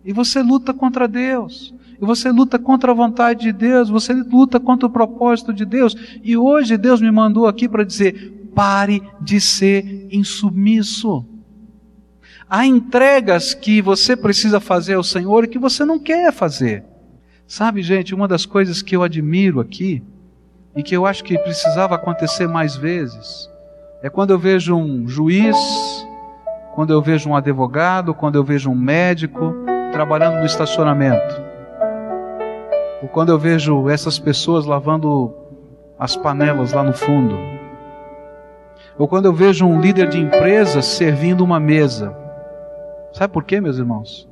E 0.02 0.14
você 0.14 0.40
luta 0.40 0.72
contra 0.72 1.06
Deus. 1.06 1.74
E 2.00 2.06
você 2.06 2.32
luta 2.32 2.58
contra 2.58 2.90
a 2.90 2.94
vontade 2.94 3.42
de 3.42 3.52
Deus, 3.52 3.90
você 3.90 4.14
luta 4.14 4.58
contra 4.58 4.86
o 4.86 4.90
propósito 4.90 5.52
de 5.52 5.66
Deus. 5.66 5.94
E 6.24 6.38
hoje 6.38 6.78
Deus 6.78 7.02
me 7.02 7.10
mandou 7.10 7.46
aqui 7.46 7.68
para 7.68 7.84
dizer: 7.84 8.48
pare 8.54 9.02
de 9.20 9.38
ser 9.42 10.08
insubmisso. 10.10 11.22
Há 12.48 12.64
entregas 12.64 13.52
que 13.52 13.82
você 13.82 14.16
precisa 14.16 14.58
fazer 14.58 14.94
ao 14.94 15.04
Senhor 15.04 15.44
e 15.44 15.48
que 15.48 15.58
você 15.58 15.84
não 15.84 15.98
quer 15.98 16.32
fazer. 16.32 16.82
Sabe, 17.46 17.82
gente, 17.82 18.14
uma 18.14 18.26
das 18.26 18.46
coisas 18.46 18.80
que 18.80 18.96
eu 18.96 19.02
admiro 19.02 19.60
aqui 19.60 20.02
e 20.74 20.82
que 20.82 20.96
eu 20.96 21.04
acho 21.04 21.22
que 21.22 21.36
precisava 21.36 21.94
acontecer 21.94 22.48
mais 22.48 22.74
vezes 22.74 23.51
é 24.02 24.10
quando 24.10 24.30
eu 24.30 24.38
vejo 24.38 24.74
um 24.74 25.06
juiz, 25.06 25.56
quando 26.74 26.92
eu 26.92 27.00
vejo 27.00 27.30
um 27.30 27.36
advogado, 27.36 28.12
quando 28.12 28.34
eu 28.34 28.42
vejo 28.42 28.68
um 28.68 28.74
médico 28.74 29.54
trabalhando 29.92 30.40
no 30.40 30.44
estacionamento. 30.44 31.40
Ou 33.00 33.08
quando 33.08 33.30
eu 33.30 33.38
vejo 33.38 33.88
essas 33.88 34.18
pessoas 34.18 34.66
lavando 34.66 35.32
as 35.98 36.16
panelas 36.16 36.72
lá 36.72 36.82
no 36.82 36.92
fundo. 36.92 37.36
Ou 38.98 39.06
quando 39.06 39.26
eu 39.26 39.32
vejo 39.32 39.64
um 39.64 39.80
líder 39.80 40.08
de 40.08 40.18
empresa 40.18 40.82
servindo 40.82 41.44
uma 41.44 41.60
mesa. 41.60 42.16
Sabe 43.12 43.32
por 43.32 43.44
quê, 43.44 43.60
meus 43.60 43.78
irmãos? 43.78 44.28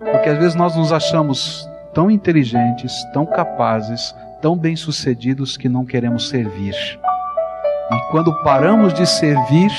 Porque 0.00 0.30
às 0.30 0.38
vezes 0.38 0.56
nós 0.56 0.74
nos 0.74 0.92
achamos 0.92 1.68
tão 1.94 2.10
inteligentes, 2.10 2.92
tão 3.12 3.24
capazes, 3.24 4.14
tão 4.40 4.56
bem-sucedidos 4.56 5.56
que 5.56 5.68
não 5.68 5.84
queremos 5.84 6.28
servir. 6.28 6.74
E 7.90 8.10
quando 8.10 8.32
paramos 8.42 8.94
de 8.94 9.06
servir, 9.06 9.70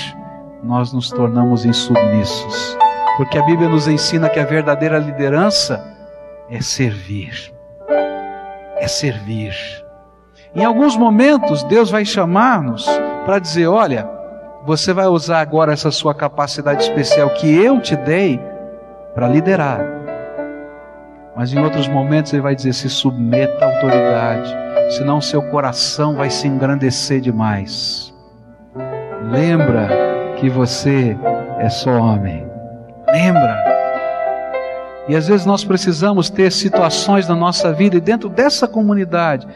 nós 0.64 0.94
nos 0.94 1.10
tornamos 1.10 1.66
insubmissos. 1.66 2.78
Porque 3.18 3.38
a 3.38 3.44
Bíblia 3.44 3.70
nos 3.70 3.88
ensina 3.88 4.30
que 4.30 4.40
a 4.40 4.46
verdadeira 4.46 4.98
liderança 4.98 5.84
é 6.50 6.62
servir. 6.62 7.54
É 8.78 8.88
servir. 8.88 9.54
Em 10.56 10.64
alguns 10.64 10.96
momentos, 10.96 11.64
Deus 11.64 11.90
vai 11.90 12.06
chamar-nos 12.06 12.88
para 13.26 13.40
dizer: 13.40 13.68
olha, 13.68 14.08
você 14.66 14.94
vai 14.94 15.08
usar 15.08 15.42
agora 15.42 15.74
essa 15.74 15.92
sua 15.92 16.14
capacidade 16.14 16.84
especial 16.84 17.30
que 17.32 17.48
eu 17.54 17.80
te 17.82 17.96
dei 17.96 18.40
para 19.14 19.28
liderar. 19.28 20.03
Mas 21.36 21.52
em 21.52 21.60
outros 21.60 21.88
momentos 21.88 22.32
ele 22.34 22.42
vai 22.42 22.56
dizer: 22.56 22.74
se 22.74 22.90
submeta 22.90 23.66
à 23.66 23.68
autoridade, 23.68 24.56
senão 24.98 25.20
seu 25.20 25.42
coração 25.44 26.16
vai 26.16 26.30
se 26.30 26.48
engrandecer 26.48 27.20
demais. 27.20 28.14
Lembra 29.32 29.90
que 30.38 30.50
você 30.50 31.18
é 31.60 31.70
só 31.70 31.92
homem. 31.92 32.46
Lembra. 33.08 33.64
E 35.08 35.16
às 35.16 35.28
vezes 35.28 35.46
nós 35.46 35.64
precisamos 35.64 36.30
ter 36.30 36.52
situações 36.52 37.28
na 37.28 37.36
nossa 37.36 37.74
vida 37.74 37.98
e 37.98 38.02
dentro 38.02 38.30
dessa 38.30 38.68
comunidade 38.68 39.48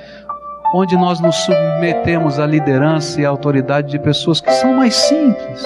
onde 0.73 0.97
nós 0.97 1.19
nos 1.19 1.35
submetemos 1.37 2.39
à 2.39 2.45
liderança 2.45 3.21
e 3.21 3.25
à 3.25 3.29
autoridade 3.29 3.89
de 3.89 3.99
pessoas 3.99 4.41
que 4.41 4.51
são 4.51 4.73
mais 4.73 4.95
simples, 4.95 5.63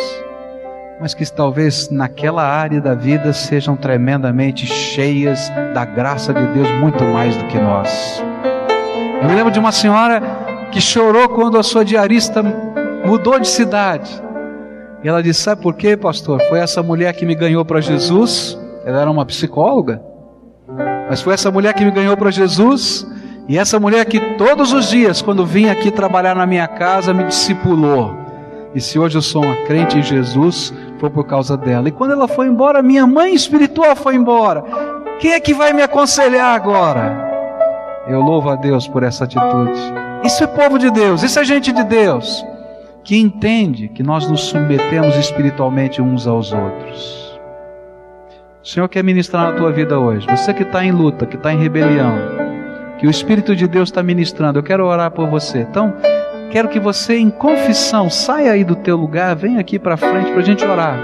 mas 1.02 1.16
que 1.16 1.26
talvez 1.30 1.90
naquela 1.90 2.44
área 2.44 2.80
da 2.80 2.94
vida 2.94 3.34
sejam 3.34 3.76
tremendamente 3.76 4.68
cheias 4.68 5.52
da 5.74 5.84
graça 5.84 6.32
de 6.32 6.46
Deus 6.54 6.70
muito 6.80 7.04
mais 7.06 7.36
do 7.36 7.46
que 7.46 7.58
nós. 7.58 8.24
Eu 9.20 9.28
me 9.28 9.36
lembro 9.36 9.52
de 9.52 9.60
uma 9.60 9.72
senhora 9.72 10.22
que 10.72 10.80
chorou 10.80 11.28
quando 11.30 11.58
a 11.58 11.64
sua 11.64 11.84
diarista 11.84 12.44
mudou 13.04 13.40
de 13.40 13.48
cidade. 13.48 14.22
E 15.04 15.10
ela 15.10 15.24
disse: 15.24 15.42
Sabe 15.42 15.62
por 15.62 15.74
quê, 15.74 15.98
pastor? 15.98 16.40
Foi 16.48 16.60
essa 16.60 16.84
mulher 16.84 17.14
que 17.14 17.26
me 17.26 17.34
ganhou 17.34 17.66
para 17.66 17.82
Jesus. 17.82 18.58
Ela 18.86 19.02
era 19.02 19.10
uma 19.10 19.26
psicóloga. 19.26 20.02
Mas 21.10 21.22
foi 21.22 21.34
essa 21.34 21.50
mulher 21.50 21.74
que 21.74 21.84
me 21.84 21.92
ganhou 21.92 22.16
para 22.16 22.32
Jesus, 22.32 23.06
e 23.50 23.58
essa 23.58 23.80
mulher 23.80 24.06
que 24.06 24.20
todos 24.38 24.72
os 24.72 24.90
dias, 24.90 25.22
quando 25.22 25.46
vinha 25.46 25.72
aqui 25.72 25.92
trabalhar 25.92 26.36
na 26.36 26.46
minha 26.46 26.68
casa, 26.68 27.14
me 27.14 27.24
discipulou. 27.26 28.16
E 28.74 28.80
se 28.80 28.98
hoje 28.98 29.18
eu 29.18 29.22
sou 29.22 29.44
uma 29.44 29.56
crente 29.66 29.98
em 29.98 30.04
Jesus, 30.04 30.74
foi 31.02 31.10
por 31.10 31.26
causa 31.26 31.58
dela. 31.58 31.88
E 31.90 31.92
quando 31.92 32.12
ela 32.12 32.28
foi 32.28 32.46
embora, 32.46 32.84
minha 32.84 33.08
mãe 33.08 33.34
espiritual 33.34 33.96
foi 33.96 34.14
embora. 34.14 34.64
Quem 35.20 35.34
é 35.34 35.40
que 35.40 35.52
vai 35.52 35.74
me 35.74 35.82
aconselhar 35.82 36.56
agora? 36.56 38.06
Eu 38.08 38.22
louvo 38.22 38.52
a 38.52 38.56
Deus 38.56 38.88
por 38.88 39.02
essa 39.02 39.24
atitude. 39.24 39.80
Isso 40.24 40.44
é 40.44 40.48
povo 40.48 40.78
de 40.78 40.92
Deus, 40.92 41.24
isso 41.24 41.40
é 41.40 41.44
gente 41.44 41.72
de 41.72 41.84
Deus, 41.84 42.46
que 43.04 43.18
entende 43.18 43.88
que 43.88 44.04
nós 44.04 44.30
nos 44.30 44.42
submetemos 44.42 45.16
espiritualmente 45.16 46.00
uns 46.04 46.28
aos 46.28 46.54
outros. 46.54 47.40
O 48.64 48.68
Senhor 48.68 48.88
quer 48.88 49.04
ministrar 49.04 49.52
na 49.52 49.58
tua 49.58 49.72
vida 49.72 50.00
hoje. 50.00 50.28
Você 50.30 50.54
que 50.54 50.62
está 50.62 50.86
em 50.86 50.92
luta, 50.92 51.26
que 51.26 51.36
está 51.36 51.52
em 51.52 51.58
rebelião, 51.58 52.14
que 53.00 53.08
o 53.08 53.10
Espírito 53.10 53.56
de 53.56 53.68
Deus 53.68 53.90
está 53.90 54.04
ministrando, 54.04 54.60
eu 54.60 54.64
quero 54.64 54.86
orar 54.86 55.10
por 55.10 55.28
você. 55.28 55.62
Então, 55.62 55.96
quero 56.52 56.70
que 56.70 56.80
você, 56.80 57.18
em 57.18 57.30
confissão, 57.30 58.10
saia 58.10 58.52
aí 58.52 58.64
do 58.64 58.76
teu 58.76 58.98
lugar, 58.98 59.36
venha 59.36 59.60
aqui 59.60 59.80
para 59.80 59.98
frente 59.98 60.32
para 60.32 60.42
a 60.42 60.46
gente 60.46 60.66
orar. 60.66 60.98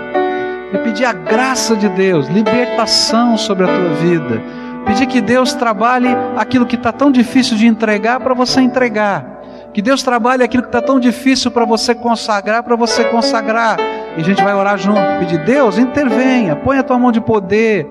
E 0.73 0.77
pedir 0.79 1.05
a 1.05 1.13
graça 1.13 1.75
de 1.75 1.87
Deus, 1.89 2.27
libertação 2.27 3.37
sobre 3.37 3.63
a 3.63 3.67
tua 3.67 3.89
vida 3.95 4.67
Pedir 4.87 5.05
que 5.05 5.19
Deus 5.19 5.53
trabalhe 5.53 6.07
aquilo 6.37 6.65
que 6.65 6.77
está 6.77 6.93
tão 6.93 7.11
difícil 7.11 7.57
de 7.57 7.67
entregar 7.67 8.21
para 8.21 8.33
você 8.33 8.61
entregar. 8.61 9.41
Que 9.73 9.81
Deus 9.81 10.01
trabalhe 10.01 10.43
aquilo 10.43 10.63
que 10.63 10.69
está 10.69 10.81
tão 10.81 10.97
difícil 10.97 11.51
para 11.51 11.65
você 11.65 11.93
consagrar, 11.93 12.63
para 12.63 12.75
você 12.77 13.03
consagrar. 13.03 13.77
E 14.15 14.21
a 14.21 14.23
gente 14.23 14.41
vai 14.41 14.55
orar 14.55 14.77
junto, 14.77 15.01
pedir, 15.19 15.43
Deus, 15.43 15.77
intervenha, 15.77 16.55
põe 16.55 16.77
a 16.77 16.83
tua 16.83 16.97
mão 16.97 17.11
de 17.11 17.19
poder 17.19 17.85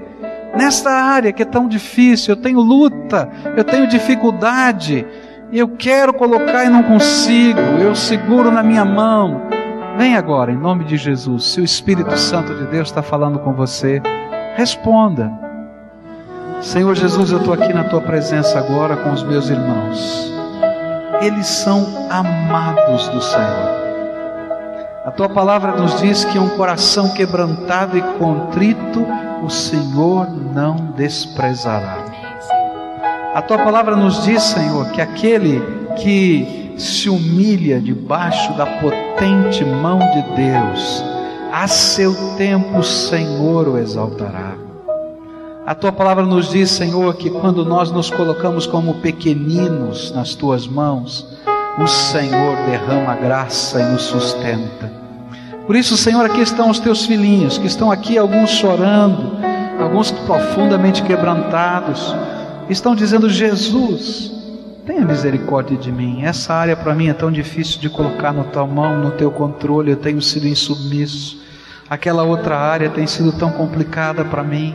nesta 0.57 0.91
área 0.91 1.33
que 1.35 1.43
é 1.43 1.47
tão 1.47 1.69
difícil. 1.69 2.33
Eu 2.33 2.41
tenho 2.41 2.61
luta, 2.61 3.29
eu 3.55 3.63
tenho 3.63 3.87
dificuldade, 3.87 5.07
eu 5.53 5.69
quero 5.69 6.13
colocar 6.13 6.65
e 6.65 6.69
não 6.69 6.83
consigo. 6.83 7.61
Eu 7.81 7.95
seguro 7.95 8.51
na 8.51 8.63
minha 8.63 8.85
mão. 8.85 9.43
Vem 9.97 10.17
agora, 10.17 10.53
em 10.53 10.57
nome 10.57 10.85
de 10.85 10.97
Jesus. 10.97 11.45
Se 11.45 11.61
o 11.61 11.65
Espírito 11.65 12.17
Santo 12.19 12.55
de 12.55 12.67
Deus 12.67 12.89
está 12.89 13.03
falando 13.03 13.39
com 13.39 13.53
você, 13.53 14.03
responda. 14.57 15.33
Senhor 16.61 16.95
Jesus, 16.95 17.31
eu 17.31 17.39
estou 17.39 17.55
aqui 17.55 17.73
na 17.73 17.85
tua 17.85 18.01
presença 18.01 18.59
agora 18.59 18.97
com 18.97 19.13
os 19.13 19.23
meus 19.23 19.49
irmãos. 19.49 20.33
Eles 21.21 21.47
são 21.47 21.87
amados 22.11 23.09
do 23.09 23.23
Senhor. 23.23 23.87
A 25.05 25.11
tua 25.11 25.29
palavra 25.29 25.73
nos 25.73 26.01
diz 26.01 26.25
que 26.25 26.39
um 26.39 26.49
coração 26.57 27.15
quebrantado 27.15 27.97
e 27.97 28.03
contrito 28.19 29.07
o 29.43 29.49
Senhor 29.49 30.29
não 30.53 30.77
desprezará. 30.97 32.16
A 33.37 33.43
tua 33.43 33.59
palavra 33.59 33.95
nos 33.95 34.25
diz, 34.25 34.43
Senhor, 34.43 34.93
que 34.93 35.01
aquele 35.03 35.63
que 35.99 36.73
se 36.79 37.11
humilha 37.11 37.79
debaixo 37.79 38.55
da 38.55 38.65
potente 38.65 39.63
mão 39.63 39.99
de 39.99 40.23
Deus, 40.35 41.05
a 41.53 41.69
seu 41.69 42.15
tempo 42.39 42.79
o 42.79 42.83
Senhor 42.83 43.69
o 43.69 43.77
exaltará. 43.77 44.55
A 45.67 45.75
tua 45.75 45.93
palavra 45.93 46.25
nos 46.25 46.49
diz, 46.49 46.71
Senhor, 46.71 47.15
que 47.17 47.29
quando 47.29 47.63
nós 47.63 47.91
nos 47.91 48.11
colocamos 48.11 48.67
como 48.67 48.95
pequeninos 49.03 50.11
nas 50.13 50.35
tuas 50.35 50.67
mãos, 50.67 51.37
o 51.79 51.87
Senhor 51.87 52.57
derrama 52.65 53.17
graça 53.17 53.83
e 53.83 53.85
nos 53.85 54.05
sustenta. 54.05 54.91
Por 55.67 55.77
isso, 55.77 55.95
Senhor, 55.99 56.25
aqui 56.25 56.41
estão 56.41 56.71
os 56.71 56.79
teus 56.79 57.05
filhinhos, 57.05 57.59
que 57.59 57.67
estão 57.67 57.91
aqui, 57.91 58.17
alguns 58.17 58.49
chorando, 58.49 59.37
alguns 59.79 60.11
profundamente 60.11 61.03
quebrantados, 61.03 62.17
estão 62.69 62.95
dizendo: 62.95 63.29
Jesus, 63.29 64.33
tenha 64.87 65.05
misericórdia 65.05 65.77
de 65.77 65.91
mim. 65.91 66.23
Essa 66.23 66.55
área 66.55 66.77
para 66.77 66.95
mim 66.95 67.09
é 67.09 67.15
tão 67.15 67.31
difícil 67.31 67.81
de 67.81 67.91
colocar 67.91 68.33
na 68.33 68.45
tua 68.45 68.67
mão, 68.67 68.99
no 68.99 69.11
teu 69.11 69.31
controle, 69.31 69.91
eu 69.91 69.97
tenho 69.97 70.23
sido 70.23 70.47
insubmisso. 70.47 71.45
Aquela 71.91 72.23
outra 72.23 72.59
área 72.59 72.89
tem 72.91 73.07
sido 73.07 73.33
tão 73.33 73.51
complicada 73.51 74.25
para 74.25 74.43
mim. 74.43 74.75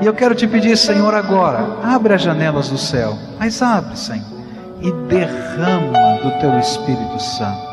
E 0.00 0.06
eu 0.06 0.14
quero 0.14 0.34
te 0.34 0.46
pedir, 0.46 0.76
Senhor, 0.76 1.14
agora, 1.14 1.78
abre 1.82 2.14
as 2.14 2.22
janelas 2.22 2.68
do 2.68 2.78
céu, 2.78 3.18
mas 3.38 3.60
abre, 3.60 3.98
Senhor, 3.98 4.24
e 4.80 4.92
derrama 5.08 6.18
do 6.22 6.30
teu 6.40 6.58
Espírito 6.58 7.20
Santo. 7.20 7.70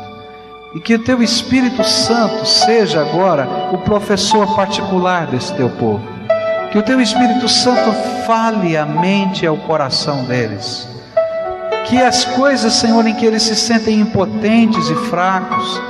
E 0.74 0.80
que 0.80 0.94
o 0.94 1.02
teu 1.02 1.22
Espírito 1.22 1.82
Santo 1.82 2.44
seja 2.46 3.00
agora 3.00 3.48
o 3.72 3.78
professor 3.78 4.54
particular 4.54 5.26
desse 5.26 5.54
teu 5.54 5.70
povo. 5.70 6.17
Que 6.70 6.78
o 6.78 6.82
teu 6.82 7.00
Espírito 7.00 7.48
Santo 7.48 7.92
fale 8.26 8.76
a 8.76 8.84
mente 8.84 9.44
e 9.44 9.46
ao 9.46 9.56
coração 9.56 10.24
deles. 10.24 10.86
Que 11.86 12.02
as 12.02 12.24
coisas, 12.24 12.74
Senhor, 12.74 13.06
em 13.06 13.14
que 13.14 13.24
eles 13.24 13.42
se 13.42 13.56
sentem 13.56 14.00
impotentes 14.00 14.90
e 14.90 14.94
fracos, 14.94 15.80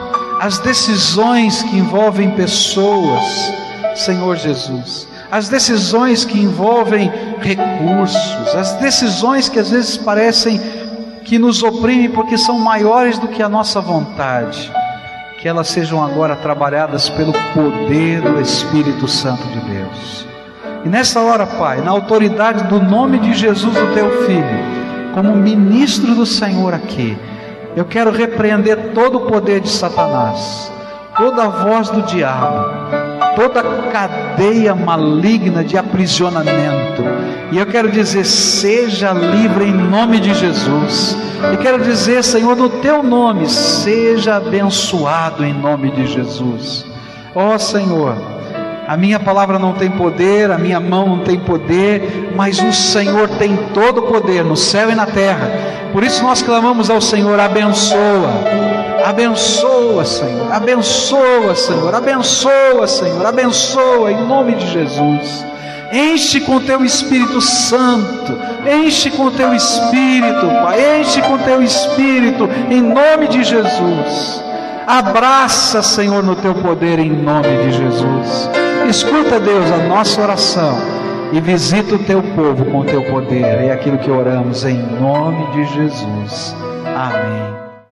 as 0.41 0.59
decisões 0.59 1.63
que 1.65 1.77
envolvem 1.77 2.31
pessoas, 2.31 3.53
Senhor 3.97 4.37
Jesus, 4.37 5.09
as 5.31 5.49
decisões 5.49 6.25
que 6.25 6.39
envolvem 6.39 7.11
recursos, 7.41 8.55
as 8.55 8.75
decisões 8.75 9.49
que 9.49 9.59
às 9.59 9.71
vezes 9.71 9.97
parecem 9.97 10.61
que 11.25 11.39
nos 11.39 11.63
oprimem 11.63 12.09
porque 12.09 12.39
são 12.39 12.59
maiores 12.59 13.19
do 13.19 13.29
que 13.29 13.43
a 13.43 13.49
nossa 13.49 13.81
vontade, 13.81 14.73
que 15.41 15.49
elas 15.49 15.69
sejam 15.69 16.03
agora 16.03 16.37
trabalhadas 16.37 17.09
pelo 17.11 17.33
poder 17.53 18.23
do 18.23 18.41
Espírito 18.41 19.09
Santo 19.09 19.47
de 19.49 19.61
Deus. 19.61 20.38
E 20.85 20.89
nessa 20.89 21.21
hora, 21.21 21.47
Pai, 21.47 21.81
na 21.81 21.91
autoridade 21.91 22.65
do 22.65 22.81
nome 22.81 23.19
de 23.19 23.35
Jesus, 23.35 23.77
o 23.77 23.95
teu 23.95 24.27
filho, 24.27 24.79
como 25.13 25.35
ministro 25.35 26.15
do 26.15 26.25
Senhor 26.25 26.73
aqui, 26.73 27.17
eu 27.77 27.85
quero 27.85 28.11
repreender 28.11 28.93
todo 28.95 29.19
o 29.19 29.27
poder 29.27 29.61
de 29.61 29.69
Satanás, 29.69 30.71
toda 31.17 31.45
a 31.45 31.49
voz 31.49 31.91
do 31.91 32.03
diabo, 32.03 32.65
toda 33.35 33.63
cadeia 33.93 34.75
maligna 34.75 35.65
de 35.65 35.77
aprisionamento. 35.77 37.03
E 37.51 37.59
eu 37.59 37.67
quero 37.67 37.91
dizer, 37.91 38.25
seja 38.25 39.13
livre 39.13 39.65
em 39.65 39.73
nome 39.73 40.21
de 40.21 40.35
Jesus. 40.35 41.17
E 41.53 41.57
quero 41.57 41.83
dizer, 41.83 42.23
Senhor, 42.23 42.57
no 42.57 42.69
teu 42.69 43.03
nome, 43.03 43.49
seja 43.49 44.37
abençoado 44.37 45.45
em 45.45 45.55
nome 45.55 45.91
de 45.91 46.07
Jesus. 46.07 46.85
Ó 47.35 47.55
oh, 47.55 47.59
Senhor, 47.59 48.17
a 48.89 48.97
minha 48.97 49.21
palavra 49.21 49.59
não 49.59 49.75
tem 49.75 49.91
poder, 49.91 50.51
a 50.51 50.57
minha 50.57 50.81
mão 50.81 51.07
não 51.07 51.19
tem 51.19 51.39
poder, 51.39 52.33
mas 52.35 52.59
o 52.59 52.73
Senhor 52.73 53.29
tem 53.29 53.55
todo 53.75 53.99
o 53.99 54.03
poder 54.05 54.43
no 54.43 54.57
céu 54.57 54.91
e 54.91 54.95
na 54.95 55.05
terra. 55.05 55.51
Por 55.93 56.03
isso 56.03 56.23
nós 56.23 56.41
clamamos 56.41 56.89
ao 56.89 56.99
Senhor: 56.99 57.39
abençoa, 57.39 58.33
abençoa, 59.05 60.07
Senhor, 60.07 60.51
abençoa, 60.51 61.55
Senhor, 61.55 61.95
abençoa, 61.95 62.87
Senhor, 62.87 63.27
abençoa 63.27 64.11
em 64.11 64.27
nome 64.27 64.55
de 64.55 64.67
Jesus. 64.69 65.45
Enche 65.93 66.41
com 66.41 66.59
teu 66.59 66.83
Espírito 66.83 67.43
Santo, 67.43 68.39
enche 68.67 69.11
com 69.11 69.31
teu 69.31 69.53
Espírito, 69.53 70.47
Pai, 70.63 71.01
enche 71.01 71.21
com 71.21 71.37
teu 71.37 71.63
Espírito, 71.63 72.49
em 72.71 72.81
nome 72.81 73.29
de 73.29 73.45
Jesus. 73.45 74.48
Abraça, 74.89 75.83
Senhor, 75.83 76.23
no 76.23 76.35
teu 76.35 76.55
poder, 76.55 76.99
em 76.99 77.11
nome 77.11 77.59
de 77.63 77.73
Jesus. 77.73 78.49
Escuta, 78.89 79.39
Deus, 79.39 79.71
a 79.71 79.87
nossa 79.87 80.19
oração 80.23 80.79
e 81.31 81.39
visita 81.43 81.95
o 81.95 81.99
teu 81.99 82.23
povo 82.23 82.65
com 82.65 82.81
o 82.81 82.85
teu 82.87 83.03
poder. 83.03 83.67
É 83.67 83.71
aquilo 83.71 83.99
que 83.99 84.11
oramos 84.11 84.65
em 84.65 84.79
nome 84.79 85.47
de 85.53 85.67
Jesus. 85.75 86.57
Amém. 86.97 87.68